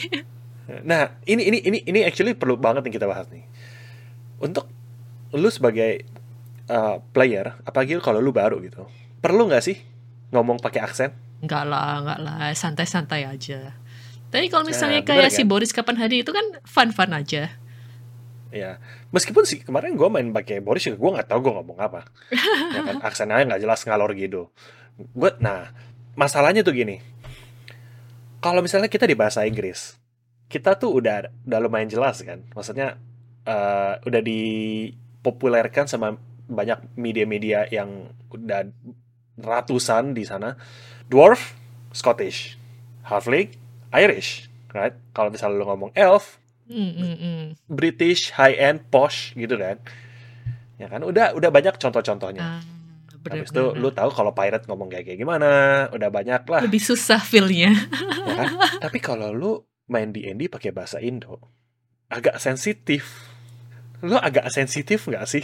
[0.85, 3.41] nah, ini ini ini ini actually perlu banget yang kita bahas nih.
[4.39, 4.69] Untuk
[5.33, 6.05] lu sebagai
[6.69, 8.85] eh, player, apalagi kalau lu baru gitu.
[9.19, 9.81] Perlu nggak sih
[10.31, 11.11] ngomong pakai aksen?
[11.39, 13.71] nggak lah nggak lah santai-santai aja
[14.29, 15.49] tapi kalau misalnya Nah, kayak si kan?
[15.55, 17.55] Boris Kapan Hari itu kan fun-fun aja
[18.51, 22.09] Ya, meskipun sih kemarin gue main pakai Boris juga gue nggak tahu gue ngomong apa.
[22.75, 24.53] ya kan, aksennya nggak jelas ngalor gitu.
[24.99, 25.73] Gue, nah
[26.19, 27.01] masalahnya tuh gini.
[28.39, 29.99] Kalau misalnya kita di bahasa Inggris,
[30.47, 32.43] kita tuh udah udah lumayan jelas kan.
[32.55, 32.99] Maksudnya
[33.47, 36.15] eh, udah dipopulerkan sama
[36.49, 38.69] banyak media-media yang udah
[39.39, 40.57] ratusan di sana.
[41.09, 41.57] Dwarf,
[41.93, 42.57] Scottish,
[43.07, 43.53] Halfling,
[43.93, 44.97] Irish, right?
[45.17, 47.43] Kalau misalnya lu ngomong elf, Mm, mm, mm.
[47.67, 49.81] British high end posh gitu kan.
[50.77, 52.63] Ya kan udah udah banyak contoh-contohnya.
[53.19, 55.51] Bener, habis itu bener, lu tahu kalau pirate ngomong kayak kayak gimana
[55.91, 56.61] udah banyak lah.
[56.63, 57.75] Lebih susah feelnya.
[58.29, 58.49] Ya kan?
[58.79, 59.53] Tapi kalau lu
[59.91, 61.41] main di D&D pakai bahasa Indo
[62.09, 63.29] agak sensitif.
[63.99, 65.43] Lu agak sensitif nggak sih?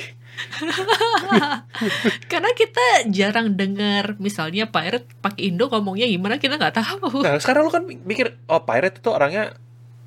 [2.30, 7.26] Karena kita jarang dengar misalnya pirate pakai Indo ngomongnya gimana kita nggak tahu.
[7.26, 9.58] Nah sekarang lu kan mikir oh pirate itu orangnya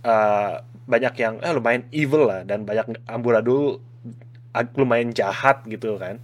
[0.08, 3.84] eh, banyak yang eh, lumayan evil lah dan banyak amburadul
[4.73, 6.17] lumayan jahat gitu kan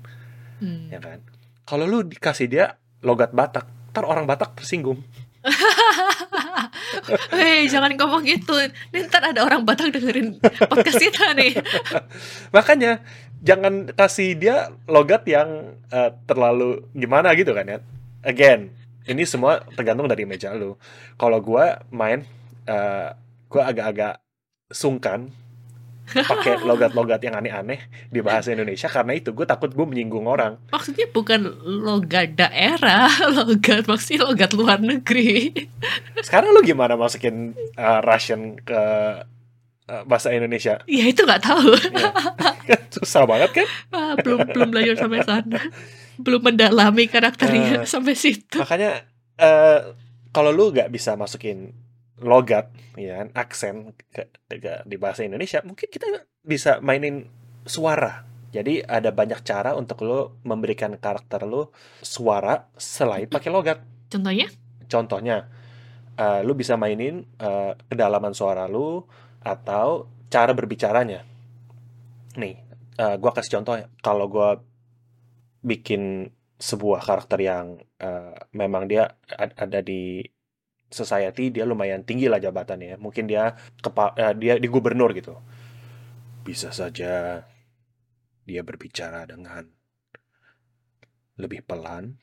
[0.63, 0.87] Hmm.
[0.87, 1.19] ya kan
[1.67, 5.03] kalau lu dikasih dia logat Batak ntar orang Batak tersinggung
[7.35, 8.53] Hei, jangan ngomong gitu.
[8.95, 11.59] Ntar ada orang Batak dengerin podcast kita nih.
[12.55, 13.03] makanya
[13.43, 17.79] jangan kasih dia logat yang eh, terlalu gimana gitu kan ya
[18.23, 18.71] again
[19.03, 20.79] ini semua tergantung dari meja lu
[21.19, 22.23] kalau gua main
[22.63, 23.09] eh,
[23.51, 24.22] gua agak-agak
[24.73, 25.29] sungkan
[26.03, 31.07] pakai logat-logat yang aneh-aneh di bahasa Indonesia karena itu gue takut gue menyinggung orang Maksudnya
[31.07, 33.07] bukan logat daerah,
[33.39, 35.53] logat maksudnya logat luar negeri.
[36.27, 38.81] sekarang lu gimana masukin eh, Russian ke
[39.87, 41.71] eh, bahasa Indonesia Ya itu nggak tahu.
[42.67, 42.77] Ya.
[42.91, 45.59] Susah banget kan Ah, belum belum belajar sampai sana.
[46.15, 47.87] Belum mendalami karakternya Eh.
[47.87, 48.59] sampai situ.
[48.59, 49.79] makanya eh
[50.29, 51.71] kalau lu nggak bisa masukin
[52.23, 53.75] logat ya kan, aksen
[54.11, 56.05] ke, ke- di bahasa Indonesia mungkin kita
[56.43, 57.27] bisa mainin
[57.67, 58.27] suara.
[58.53, 61.73] Jadi ada banyak cara untuk lu memberikan karakter lu
[62.05, 63.81] suara selain pakai logat.
[64.13, 64.47] Contohnya?
[64.83, 65.49] contohnya
[66.21, 69.01] eh, lu bisa mainin eh, kedalaman suara lu
[69.41, 71.25] atau cara berbicaranya.
[72.37, 72.55] Nih
[73.01, 73.87] eh, gua kasih contoh ya.
[74.05, 74.61] Kalau gua
[75.63, 80.21] bikin sebuah karakter yang eh, memang dia ad- ada di
[80.93, 83.01] society dia lumayan tinggi lah jabatannya.
[83.01, 85.35] Mungkin dia kepa eh, dia di gubernur gitu.
[86.45, 87.43] Bisa saja
[88.43, 89.65] dia berbicara dengan
[91.41, 92.21] lebih pelan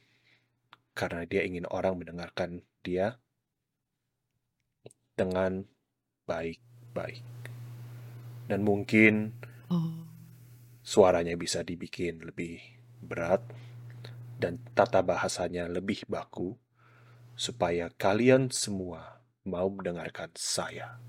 [0.94, 3.18] karena dia ingin orang mendengarkan dia
[5.18, 5.66] dengan
[6.30, 7.26] baik-baik.
[8.46, 9.34] Dan mungkin
[10.82, 12.58] suaranya bisa dibikin lebih
[13.00, 13.42] berat
[14.40, 16.56] dan tata bahasanya lebih baku
[17.40, 21.00] supaya kalian semua mau mendengarkan saya.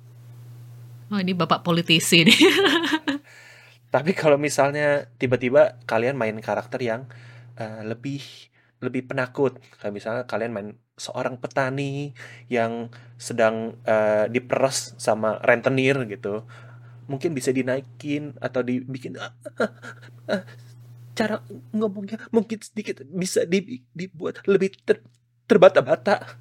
[1.11, 2.39] Oh, ini bapak politisi nih.
[3.93, 7.11] Tapi kalau misalnya tiba-tiba kalian main karakter yang
[7.59, 8.23] eh, lebih
[8.79, 12.15] lebih penakut, kayak misalnya kalian main seorang petani
[12.47, 12.87] yang
[13.19, 16.47] sedang eh, diperes sama rentenir gitu,
[17.11, 19.71] mungkin bisa dinaikin atau dibikin "Ah, ah,
[20.31, 20.43] ah,"
[21.11, 21.43] cara
[21.75, 25.03] ngomongnya mungkin sedikit bisa di- dibuat lebih ter-
[25.45, 26.37] terbata-bata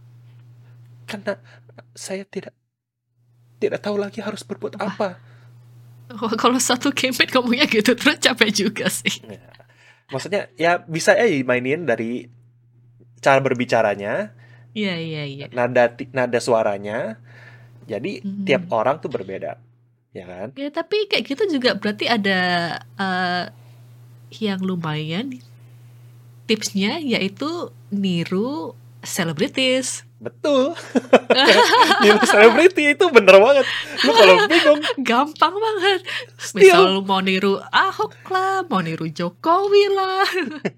[1.07, 1.39] karena
[1.93, 2.55] saya tidak
[3.61, 4.89] tidak tahu lagi harus berbuat Wah.
[4.89, 5.09] apa.
[6.11, 9.23] Wah, kalau satu campaign ngomongnya gitu terus capek juga sih.
[9.23, 9.47] Ya.
[10.11, 12.27] Maksudnya ya bisa ya dimainin dari
[13.23, 14.33] cara berbicaranya,
[14.75, 15.47] Iya, iya, iya.
[15.55, 17.21] nada nada suaranya.
[17.87, 18.43] Jadi Mhm.
[18.47, 19.59] tiap orang tuh berbeda,
[20.11, 20.49] ya kan?
[20.59, 22.41] Ya, tapi kayak gitu juga berarti ada
[22.99, 23.45] eh,
[24.41, 25.39] yang lumayan
[26.47, 28.75] tipsnya yaitu niru
[29.05, 30.05] selebritis.
[30.21, 30.77] Betul.
[32.05, 33.65] Niru selebriti itu bener banget.
[34.05, 36.05] Lu kalau bingung, Gampang banget.
[36.37, 40.29] still Misal lu mau niru Ahok lah, mau niru Jokowi lah,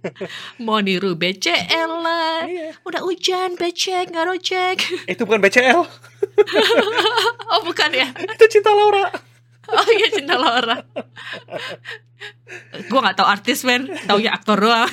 [0.66, 2.46] mau niru BCL lah.
[2.46, 4.78] Iya, Udah hujan, becek, nggak rojek.
[5.10, 5.82] itu bukan BCL,
[7.50, 8.14] Oh bukan ya?
[8.14, 9.10] itu Cinta Laura.
[9.74, 10.78] Oh iya Cinta Laura.
[12.86, 14.86] Gue nggak tahu artis men, taunya aktor doang.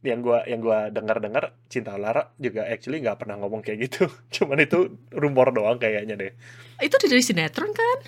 [0.00, 4.08] Yang gua yang gua dengar-dengar Cinta Laura juga actually nggak pernah ngomong kayak gitu.
[4.34, 6.32] Cuman itu rumor doang kayaknya deh.
[6.80, 7.98] Itu dari sinetron kan?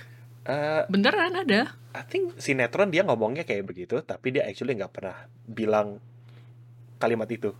[0.42, 1.76] Eh, Beneran ada.
[1.92, 6.00] I think sinetron dia ngomongnya kayak begitu, tapi dia actually nggak pernah bilang
[6.96, 7.52] kalimat itu.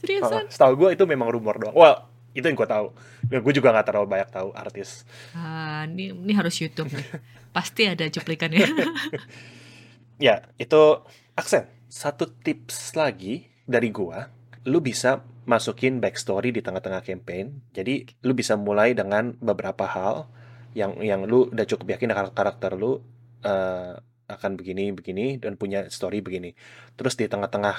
[0.00, 0.46] Seriusan?
[0.46, 1.74] Heeh, setahu gue itu memang rumor doang.
[1.74, 2.86] Wah, itu yang gue tahu.
[3.26, 5.02] Dan gue juga nggak terlalu banyak tahu artis.
[5.34, 7.06] Ah, ini, ini harus YouTube nih.
[7.56, 8.66] Pasti ada cuplikannya.
[10.18, 10.98] Ya, itu
[11.38, 11.70] aksen.
[11.88, 14.28] Satu tips lagi dari gua,
[14.68, 17.72] lu bisa masukin backstory di tengah-tengah campaign.
[17.72, 20.28] Jadi lu bisa mulai dengan beberapa hal
[20.76, 23.00] yang yang lu udah cukup yakin karakter, karakter lu
[23.40, 23.96] eh,
[24.28, 26.52] akan begini begini dan punya story begini.
[26.92, 27.76] Terus di tengah-tengah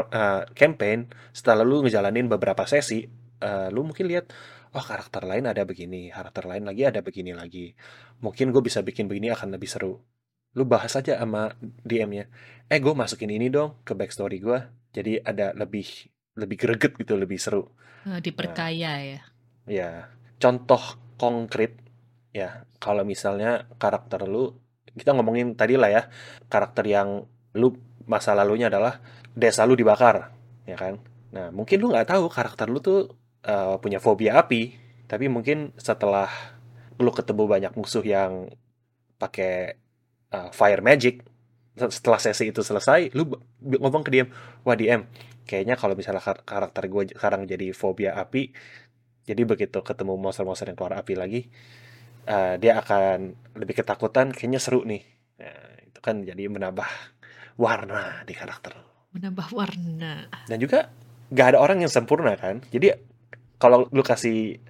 [0.00, 3.04] eh, campaign, setelah lu ngejalanin beberapa sesi,
[3.36, 4.32] eh, lu mungkin lihat
[4.72, 7.76] oh karakter lain ada begini, karakter lain lagi ada begini lagi.
[8.24, 10.00] Mungkin gue bisa bikin begini akan lebih seru.
[10.52, 12.28] Lu bahas aja sama DM-nya.
[12.68, 14.58] Eh, gue masukin ini dong ke backstory gue.
[14.92, 17.68] Jadi ada lebih lebih greget gitu, lebih seru.
[18.08, 19.20] Ah, Diperkaya ya.
[19.68, 19.90] Ya,
[20.42, 21.78] contoh konkret
[22.34, 24.58] ya, kalau misalnya karakter lu,
[24.96, 26.02] kita ngomongin tadi lah ya,
[26.50, 27.76] karakter yang lu
[28.08, 28.98] masa lalunya adalah
[29.36, 30.34] desa lu dibakar,
[30.66, 30.98] ya kan?
[31.30, 33.14] Nah, mungkin lu nggak tahu karakter lu tuh
[33.46, 34.74] eh, punya fobia api,
[35.06, 36.28] tapi mungkin setelah
[36.98, 38.50] lu ketemu banyak musuh yang
[39.16, 39.78] pakai
[40.32, 41.22] eh, fire magic,
[41.76, 43.32] setelah sesi itu selesai, lu
[43.64, 44.28] ngomong ke DM,
[44.64, 45.08] wah DM,
[45.48, 48.52] kayaknya kalau misalnya kar- karakter gue sekarang jadi fobia api,
[49.24, 51.40] jadi begitu ketemu monster-monster yang keluar api lagi,
[52.28, 55.02] eh, dia akan lebih ketakutan, kayaknya seru nih.
[55.40, 56.88] Nah, itu kan jadi menambah
[57.56, 58.76] warna di karakter.
[59.12, 60.28] Menambah warna.
[60.48, 60.88] Dan juga
[61.32, 62.60] gak ada orang yang sempurna kan.
[62.68, 62.92] Jadi
[63.56, 64.60] kalau lu kasih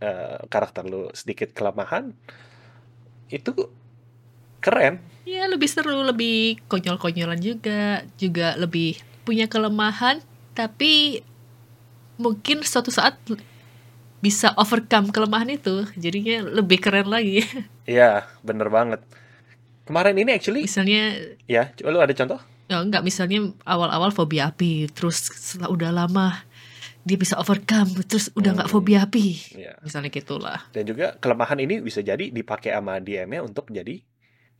[0.00, 2.12] eh, karakter lu sedikit kelemahan,
[3.30, 3.52] itu
[4.60, 5.00] keren.
[5.24, 8.04] Ya lebih seru, lebih konyol-konyolan juga.
[8.16, 10.20] Juga lebih punya kelemahan.
[10.52, 11.22] Tapi
[12.16, 13.16] mungkin suatu saat
[14.20, 15.88] bisa overcome kelemahan itu.
[15.96, 17.42] Jadinya lebih keren lagi.
[17.90, 19.02] Iya, bener banget.
[19.82, 21.10] Kemarin ini actually, Misalnya
[21.50, 22.38] ya, coba lu ada contoh?
[22.70, 26.38] Ya enggak, misalnya awal-awal fobia api, terus setelah udah lama
[27.02, 28.76] dia bisa overcome, terus udah nggak Hmm.
[28.78, 29.58] fobia api.
[29.58, 29.74] Ya.
[29.82, 30.70] Misalnya gitulah.
[30.70, 33.98] Dan juga kelemahan ini bisa jadi dipakai sama DM-nya untuk jadi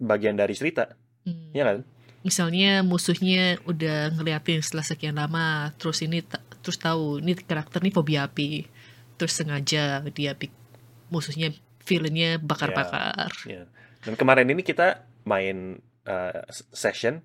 [0.01, 0.97] bagian dari cerita,
[1.29, 1.53] Hmm.
[1.53, 1.79] ya kan?
[2.21, 6.21] Misalnya musuhnya udah ngeliatin setelah sekian lama, terus ini
[6.61, 8.69] terus tahu ini karakter nih fobia api,
[9.17, 10.37] terus sengaja dia
[11.09, 11.53] musuhnya
[11.85, 13.33] villainnya bakar-bakar.
[13.49, 13.65] Ya.
[14.05, 17.25] Dan kemarin ini kita main uh, session,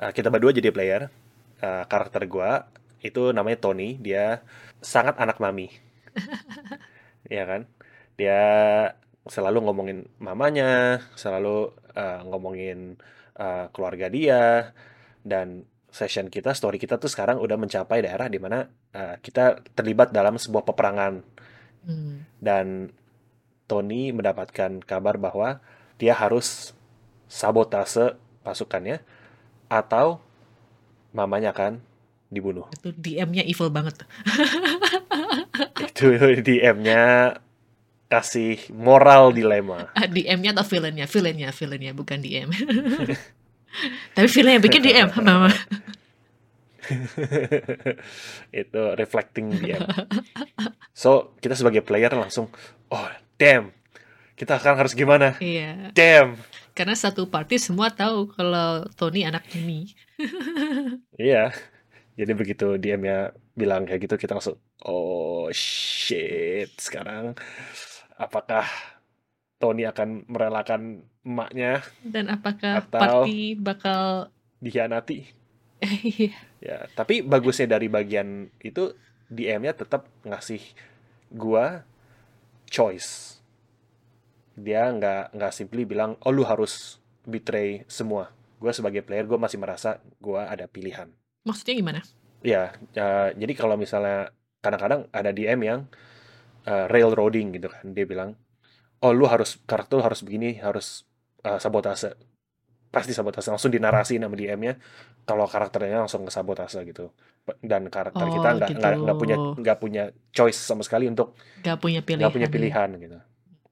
[0.00, 1.12] uh, kita berdua jadi player.
[1.60, 2.72] Uh, karakter gua
[3.04, 4.40] itu namanya Tony, dia
[4.80, 5.68] sangat anak mami,
[7.28, 7.68] ya kan?
[8.16, 8.40] Dia
[9.28, 12.96] selalu ngomongin mamanya, selalu uh, ngomongin
[13.36, 14.72] uh, keluarga dia,
[15.26, 20.14] dan session kita, story kita tuh sekarang udah mencapai daerah di mana uh, kita terlibat
[20.14, 21.40] dalam sebuah peperangan
[21.80, 22.28] Hmm.
[22.36, 22.92] dan
[23.64, 25.64] Tony mendapatkan kabar bahwa
[25.96, 26.76] dia harus
[27.30, 29.00] sabotase pasukannya
[29.70, 30.18] atau
[31.14, 31.78] mamanya kan
[32.28, 32.66] dibunuh.
[32.74, 34.02] Itu DM-nya evil banget.
[35.88, 36.12] Itu
[36.42, 37.34] DM-nya
[38.10, 39.86] kasih moral dilema.
[39.98, 41.06] Ah, DM-nya atau villain-nya?
[41.06, 42.50] Villain-nya, villain-nya bukan DM.
[44.18, 45.46] Tapi villain yang bikin DM, Mama.
[48.50, 49.86] itu reflecting DM.
[50.90, 52.50] So, kita sebagai player langsung,
[52.90, 53.08] oh,
[53.38, 53.70] damn.
[54.34, 55.38] Kita akan harus gimana?
[55.38, 55.94] Iya.
[55.94, 56.34] Damn.
[56.74, 59.94] Karena satu party semua tahu kalau Tony anak Mimi.
[61.14, 61.54] Iya.
[62.18, 66.74] Jadi begitu DM-nya bilang kayak gitu, kita langsung, oh shit.
[66.74, 67.38] Sekarang
[68.20, 68.68] apakah
[69.56, 74.28] Tony akan merelakan emaknya Dan apakah Atau- party bakal
[74.60, 75.24] dikhianati?
[76.04, 76.36] Iya.
[76.60, 78.92] Ya, tapi bagusnya dari bagian itu
[79.32, 80.60] DM-nya tetap ngasih
[81.32, 81.88] gua
[82.68, 83.40] choice.
[84.60, 88.28] Dia nggak nggak simply bilang, oh lu harus betray semua.
[88.60, 91.08] Gua sebagai player, gua masih merasa gua ada pilihan.
[91.40, 92.00] maksudnya gimana?
[92.44, 95.80] Ya, ya, jadi kalau misalnya kadang-kadang ada DM yang
[96.66, 98.34] uh, railroading gitu kan, dia bilang,
[99.00, 101.04] oh lu harus karakter lu harus begini, harus
[101.44, 102.16] uh, sabotase,
[102.90, 104.74] pasti sabotase langsung dinarasi sama DM-nya,
[105.24, 107.12] kalau karakternya langsung ke sabotase gitu,
[107.62, 109.50] dan karakter Oh, kita nggak nggak nggak punya gitu.
[109.62, 112.26] nggak punya choice sama sekali untuk Gak punya pilihan.
[112.26, 112.54] nggak punya ya?
[112.54, 113.18] pilihan gitu.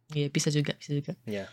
[0.08, 1.12] Iya bisa juga, bisa juga.
[1.28, 1.46] Iya.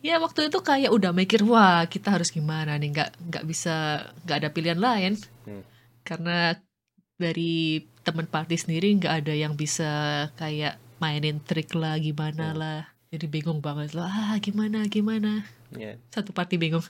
[0.00, 4.36] Ya waktu itu kayak udah mikir wah kita harus gimana nih nggak nggak bisa nggak
[4.40, 5.12] ada pilihan lain
[5.44, 5.60] Hmm.
[6.00, 6.56] karena
[7.20, 9.88] dari teman party sendiri nggak ada yang bisa
[10.34, 12.58] kayak mainin trik lah gimana Hmm.
[12.58, 16.02] lah jadi bingung banget lah ah gimana gimana Iya.
[16.10, 16.82] satu party bingung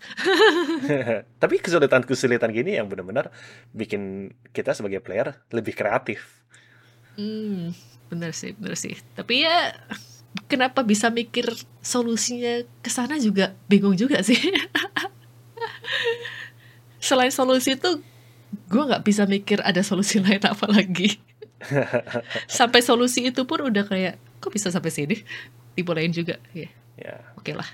[1.42, 3.28] Tapi kesulitan-kesulitan gini yang benar-benar
[3.70, 6.40] bikin kita sebagai player lebih kreatif.
[7.14, 7.76] hmm
[8.08, 9.76] bener sih bener sih tapi ya
[10.48, 11.46] kenapa bisa mikir
[11.78, 14.34] solusinya ke sana juga bingung juga sih
[16.98, 18.00] selain solusi itu
[18.70, 21.18] gue nggak bisa mikir ada solusi lain apa lagi
[22.48, 25.16] sampai solusi itu pun udah kayak kok bisa sampai sini
[25.74, 27.16] dibolehin juga ya Ya.
[27.34, 27.64] oke lah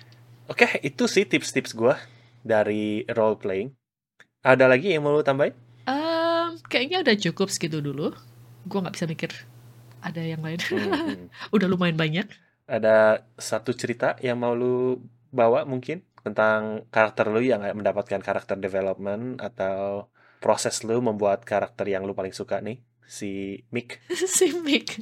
[0.46, 1.98] Oke, itu sih tips-tips gua
[2.46, 3.74] dari role playing.
[4.46, 5.50] Ada lagi yang mau lu tambahin?
[5.82, 8.14] Em, kayaknya udah cukup segitu dulu
[8.62, 9.30] gue nggak bisa mikir
[9.98, 11.26] ada yang lain Hmm, hmm.
[11.58, 12.30] udah lumayan banyak
[12.66, 19.42] Ada satu cerita yang mau lu bawa mungkin tentang karakter lu yang mendapatkan karakter development
[19.42, 20.06] atau
[20.40, 24.00] proses lu membuat karakter yang lu paling suka nih, si Mick.
[24.36, 25.00] si Mick.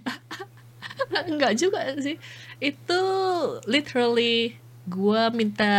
[1.30, 2.16] Enggak juga sih.
[2.62, 3.02] Itu
[3.66, 5.72] literally Gua minta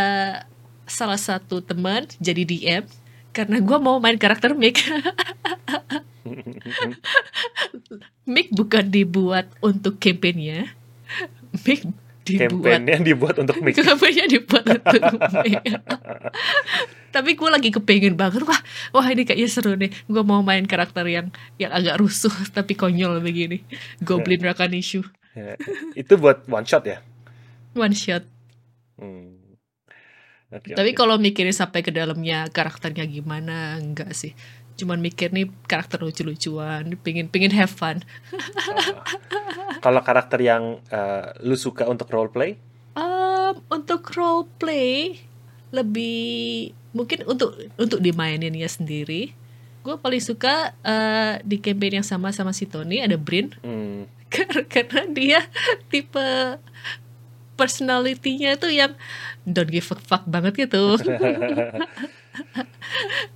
[0.86, 2.84] salah satu teman jadi DM
[3.30, 4.82] Karena gua mau main karakter Mick.
[8.32, 10.74] Mick bukan dibuat untuk campaignnya.
[11.62, 11.86] Mick
[12.26, 13.78] dibuat Campaign-nya dibuat untuk Mick.
[13.78, 15.00] Kampanye dibuat untuk
[15.46, 15.62] Mick
[17.14, 18.60] Tapi gue lagi kepengen banget Wah,
[18.92, 23.22] wah ini kayaknya seru nih Gue mau main karakter yang yang agak rusuh Tapi konyol
[23.22, 23.62] begini
[24.02, 25.54] Goblin Rakanishu Ya,
[25.94, 27.00] Itu buat one shot ya?
[27.72, 28.26] One shot
[28.96, 29.36] Hmm.
[30.48, 30.96] Tapi oke.
[30.96, 34.32] kalau mikirin sampai ke dalamnya karakternya gimana, enggak sih.
[34.76, 38.04] Cuman mikir nih karakter lucu-lucuan, pingin pingin have fun.
[38.32, 39.80] Ah.
[39.80, 42.60] Kalau karakter yang eh, lu suka untuk role play,
[42.96, 45.20] Um, untuk role play
[45.68, 49.36] lebih mungkin untuk untuk dimaininnya sendiri.
[49.84, 54.32] Gue paling suka eh, di campaign yang sama sama si Tony ada Brin hmm,
[54.72, 55.44] karena dia
[55.92, 56.56] tipe
[57.60, 58.96] personality-nya tuh yang
[59.44, 60.96] don't give a fuck banget gitu.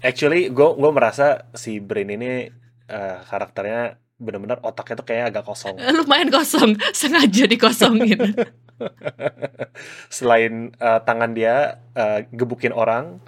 [0.00, 2.48] actually gue gue merasa si Brain ini
[2.86, 5.80] eh, karakternya benar-benar otaknya tuh kayak agak kosong.
[5.98, 8.20] Lumayan kosong, sengaja dikosongin.
[10.12, 13.20] Selain eh, tangan dia eh, gebukin orang,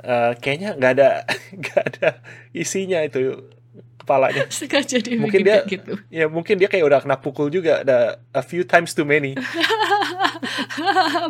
[0.00, 1.08] eh, kayaknya nggak ada
[1.52, 2.08] nggak ada
[2.52, 3.48] isinya itu
[3.96, 4.44] kepalanya.
[4.52, 5.92] sengaja dibikin Mungkin dia- gitu.
[6.12, 9.32] Ya mungkin dia kayak udah kena pukul juga, ada a few times too many.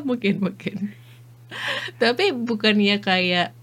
[0.03, 0.91] mungkin mungkin
[2.03, 3.55] tapi bukannya kayak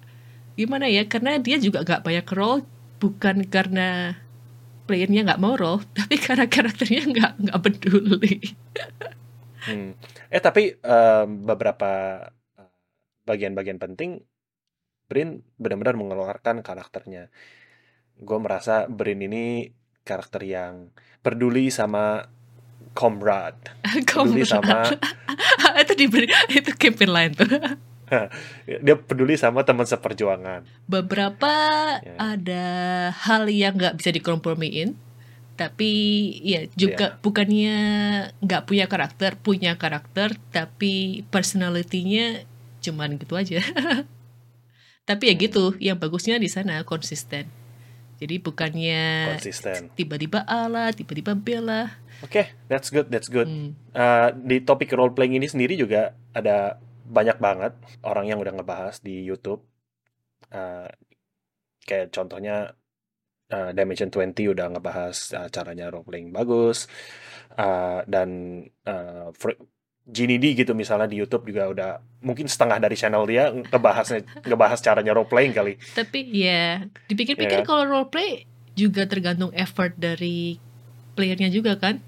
[0.61, 1.09] gimana ya?
[1.09, 2.61] Karena dia juga gak banyak role
[3.01, 4.13] bukan karena
[4.85, 8.35] playernya nggak mau role tapi karena karakternya nggak nggak peduli.
[9.65, 9.97] Hmm.
[10.29, 12.25] Eh tapi em, beberapa
[13.25, 14.21] bagian-bagian penting
[15.11, 17.27] Brin benar-benar mengeluarkan karakternya.
[18.15, 19.67] Gue merasa Brin ini
[20.07, 22.25] karakter yang peduli sama
[22.95, 23.75] comrade,
[24.07, 24.87] peduli sama
[25.83, 27.47] itu diberi itu campaign lain tuh
[28.85, 30.67] dia peduli sama teman seperjuangan.
[30.85, 31.53] beberapa
[32.01, 32.15] Ya.
[32.17, 32.65] ada
[33.13, 34.95] hal yang nggak bisa dikompromiin
[35.59, 35.91] tapi
[36.41, 37.75] ya juga bukannya
[38.41, 42.47] nggak punya karakter punya karakter tapi personality-nya
[42.81, 43.61] cuman gitu aja
[45.09, 47.45] tapi ya gitu yang bagusnya di sana konsisten
[48.21, 49.89] Jadi bukannya konsisten.
[49.97, 51.89] tiba-tiba A lah, tiba-tiba B lah.
[52.21, 53.49] Oke, that's good, that's good.
[53.49, 53.73] Hmm.
[53.97, 56.77] Uh, di topik role playing ini sendiri juga ada
[57.11, 57.75] banyak banget
[58.07, 59.67] orang yang udah ngebahas di YouTube.
[60.47, 60.87] Uh,
[61.83, 62.75] kayak contohnya
[63.51, 66.87] uh, Dimension 20 udah ngebahas uh, caranya role playing bagus.
[67.51, 69.29] Uh, dan uh,
[70.01, 71.91] Genie D gitu misalnya di YouTube juga udah
[72.25, 75.77] mungkin setengah dari channel dia ngebahasnya ngebahas caranya role playing kali.
[75.93, 77.67] Tapi ya, dipikir-pikir Iya.
[77.67, 80.57] kalau role play juga tergantung effort dari
[81.13, 82.01] playernya juga kan.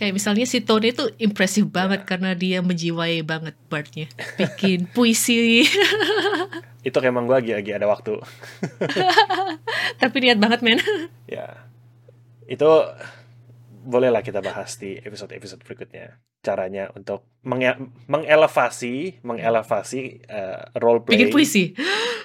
[0.00, 2.08] Kayak misalnya si Tony itu impresif banget Iya.
[2.08, 4.08] karena dia menjiwai banget partnya.
[4.40, 5.68] Bikin puisi,
[6.88, 8.16] Itu emang gue lagi lagi ada waktu.
[10.00, 10.80] tapi niat banget men.
[11.28, 11.68] Ya,
[12.48, 12.64] itu
[13.80, 16.20] bolehlah kita bahas di episode-episode berikutnya.
[16.38, 17.76] Caranya untuk menge-
[18.06, 21.64] mengelevasi, mengelevasi eh, role play Bikin puisi.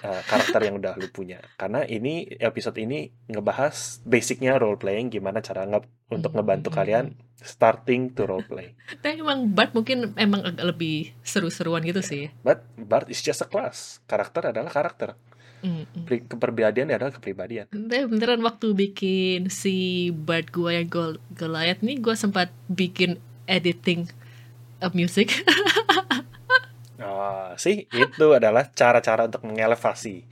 [0.01, 1.39] eh, karakter yang udah lu punya.
[1.55, 6.37] Karena ini episode ini ngebahas basicnya role playing, gimana cara nge- untuk Hmm.
[6.37, 8.75] ngebantu kalian starting to role play.
[9.01, 12.31] Tapi emang Bart mungkin emang agak lebih seru-seruan gitu sih.
[12.39, 13.99] But Bart is just a class.
[14.03, 15.15] Karakter adalah karakter.
[15.63, 16.03] Mm, mm.
[16.05, 17.65] Pri- Kepribadian adalah kepribadian.
[17.71, 24.09] Tapi beneran waktu bikin si Bart gua yang Gol Goliath nih, gua sempat bikin editing
[24.81, 25.31] of music.
[26.95, 30.23] Oh, sih itu adalah cara-cara untuk mengelevasi.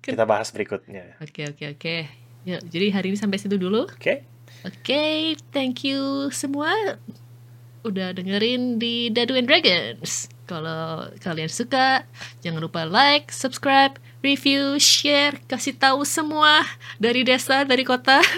[0.00, 1.20] Kita bahas berikutnya.
[1.20, 1.96] Oke oke oke.
[2.48, 3.84] Ya, jadi hari ini sampai situ dulu.
[3.84, 4.24] Oke?
[4.64, 6.96] Oke, thank you semua
[7.84, 10.32] udah dengerin di Dadu and Dragons.
[10.48, 12.08] Kalau kalian suka,
[12.42, 16.64] jangan lupa like, subscribe, review, share, kasih tahu semua
[17.00, 18.20] dari desa, dari kota.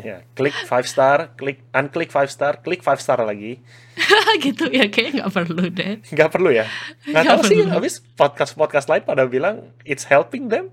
[0.00, 3.58] Ya, klik 5 star, klik unklik 5 star, klik 5 star lagi.
[4.44, 5.94] gitu ya, kayaknya nggak perlu deh.
[6.14, 6.64] Nggak perlu ya?
[7.10, 7.74] Nggak tahu sih, perlu.
[7.74, 10.70] habis podcast-podcast lain pada bilang it's helping them.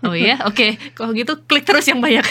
[0.00, 0.96] Oh iya, oke.
[0.96, 2.24] Kalau gitu klik terus yang banyak.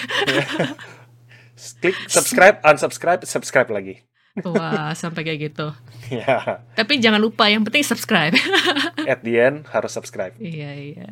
[1.79, 4.06] Klik subscribe, unsubscribe, subscribe lagi.
[4.45, 5.67] Wah, sampai kayak gitu.
[6.07, 8.31] Ya, Tapi jangan lupa, yang penting subscribe.
[9.11, 10.31] at the end harus subscribe.
[10.39, 11.09] Iya iya.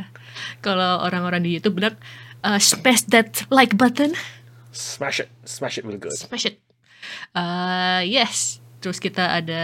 [0.64, 2.00] Kalau orang-orang di YouTube bilang
[2.42, 4.16] uh, smash that like button,
[4.72, 6.16] Smash it, smash it will good.
[6.16, 6.64] smash it.
[7.36, 8.64] Uh, yes.
[8.80, 9.64] Terus kita ada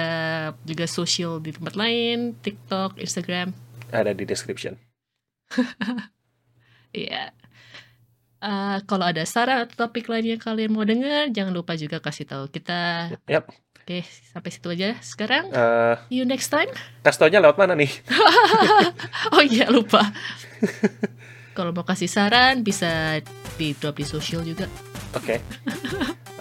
[0.68, 3.56] juga social di tempat lain, TikTok, Instagram.
[3.92, 4.76] Ada di description.
[6.92, 7.32] Iya.
[8.42, 12.26] Uh, kalau ada saran atau topik lain yang kalian mau dengar, jangan lupa juga kasih
[12.26, 13.14] tahu kita.
[13.30, 13.54] Yap.
[13.82, 15.50] Oke, sampai situ aja sekarang.
[16.10, 16.70] See you next time.
[17.06, 17.90] kasih taunya lewat mana nih?
[19.34, 20.02] Oh iya lupa.
[21.58, 23.22] Kalau mau kasih saran bisa
[23.58, 24.66] di drop di social juga.
[25.14, 25.42] Oke.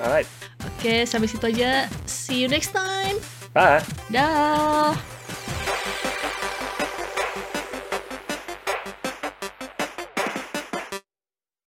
[0.01, 0.29] Alright.
[0.77, 1.89] Oke, sampai situ aja.
[2.09, 3.17] See you next time.
[3.53, 3.83] Bye.
[4.13, 4.95] Dah.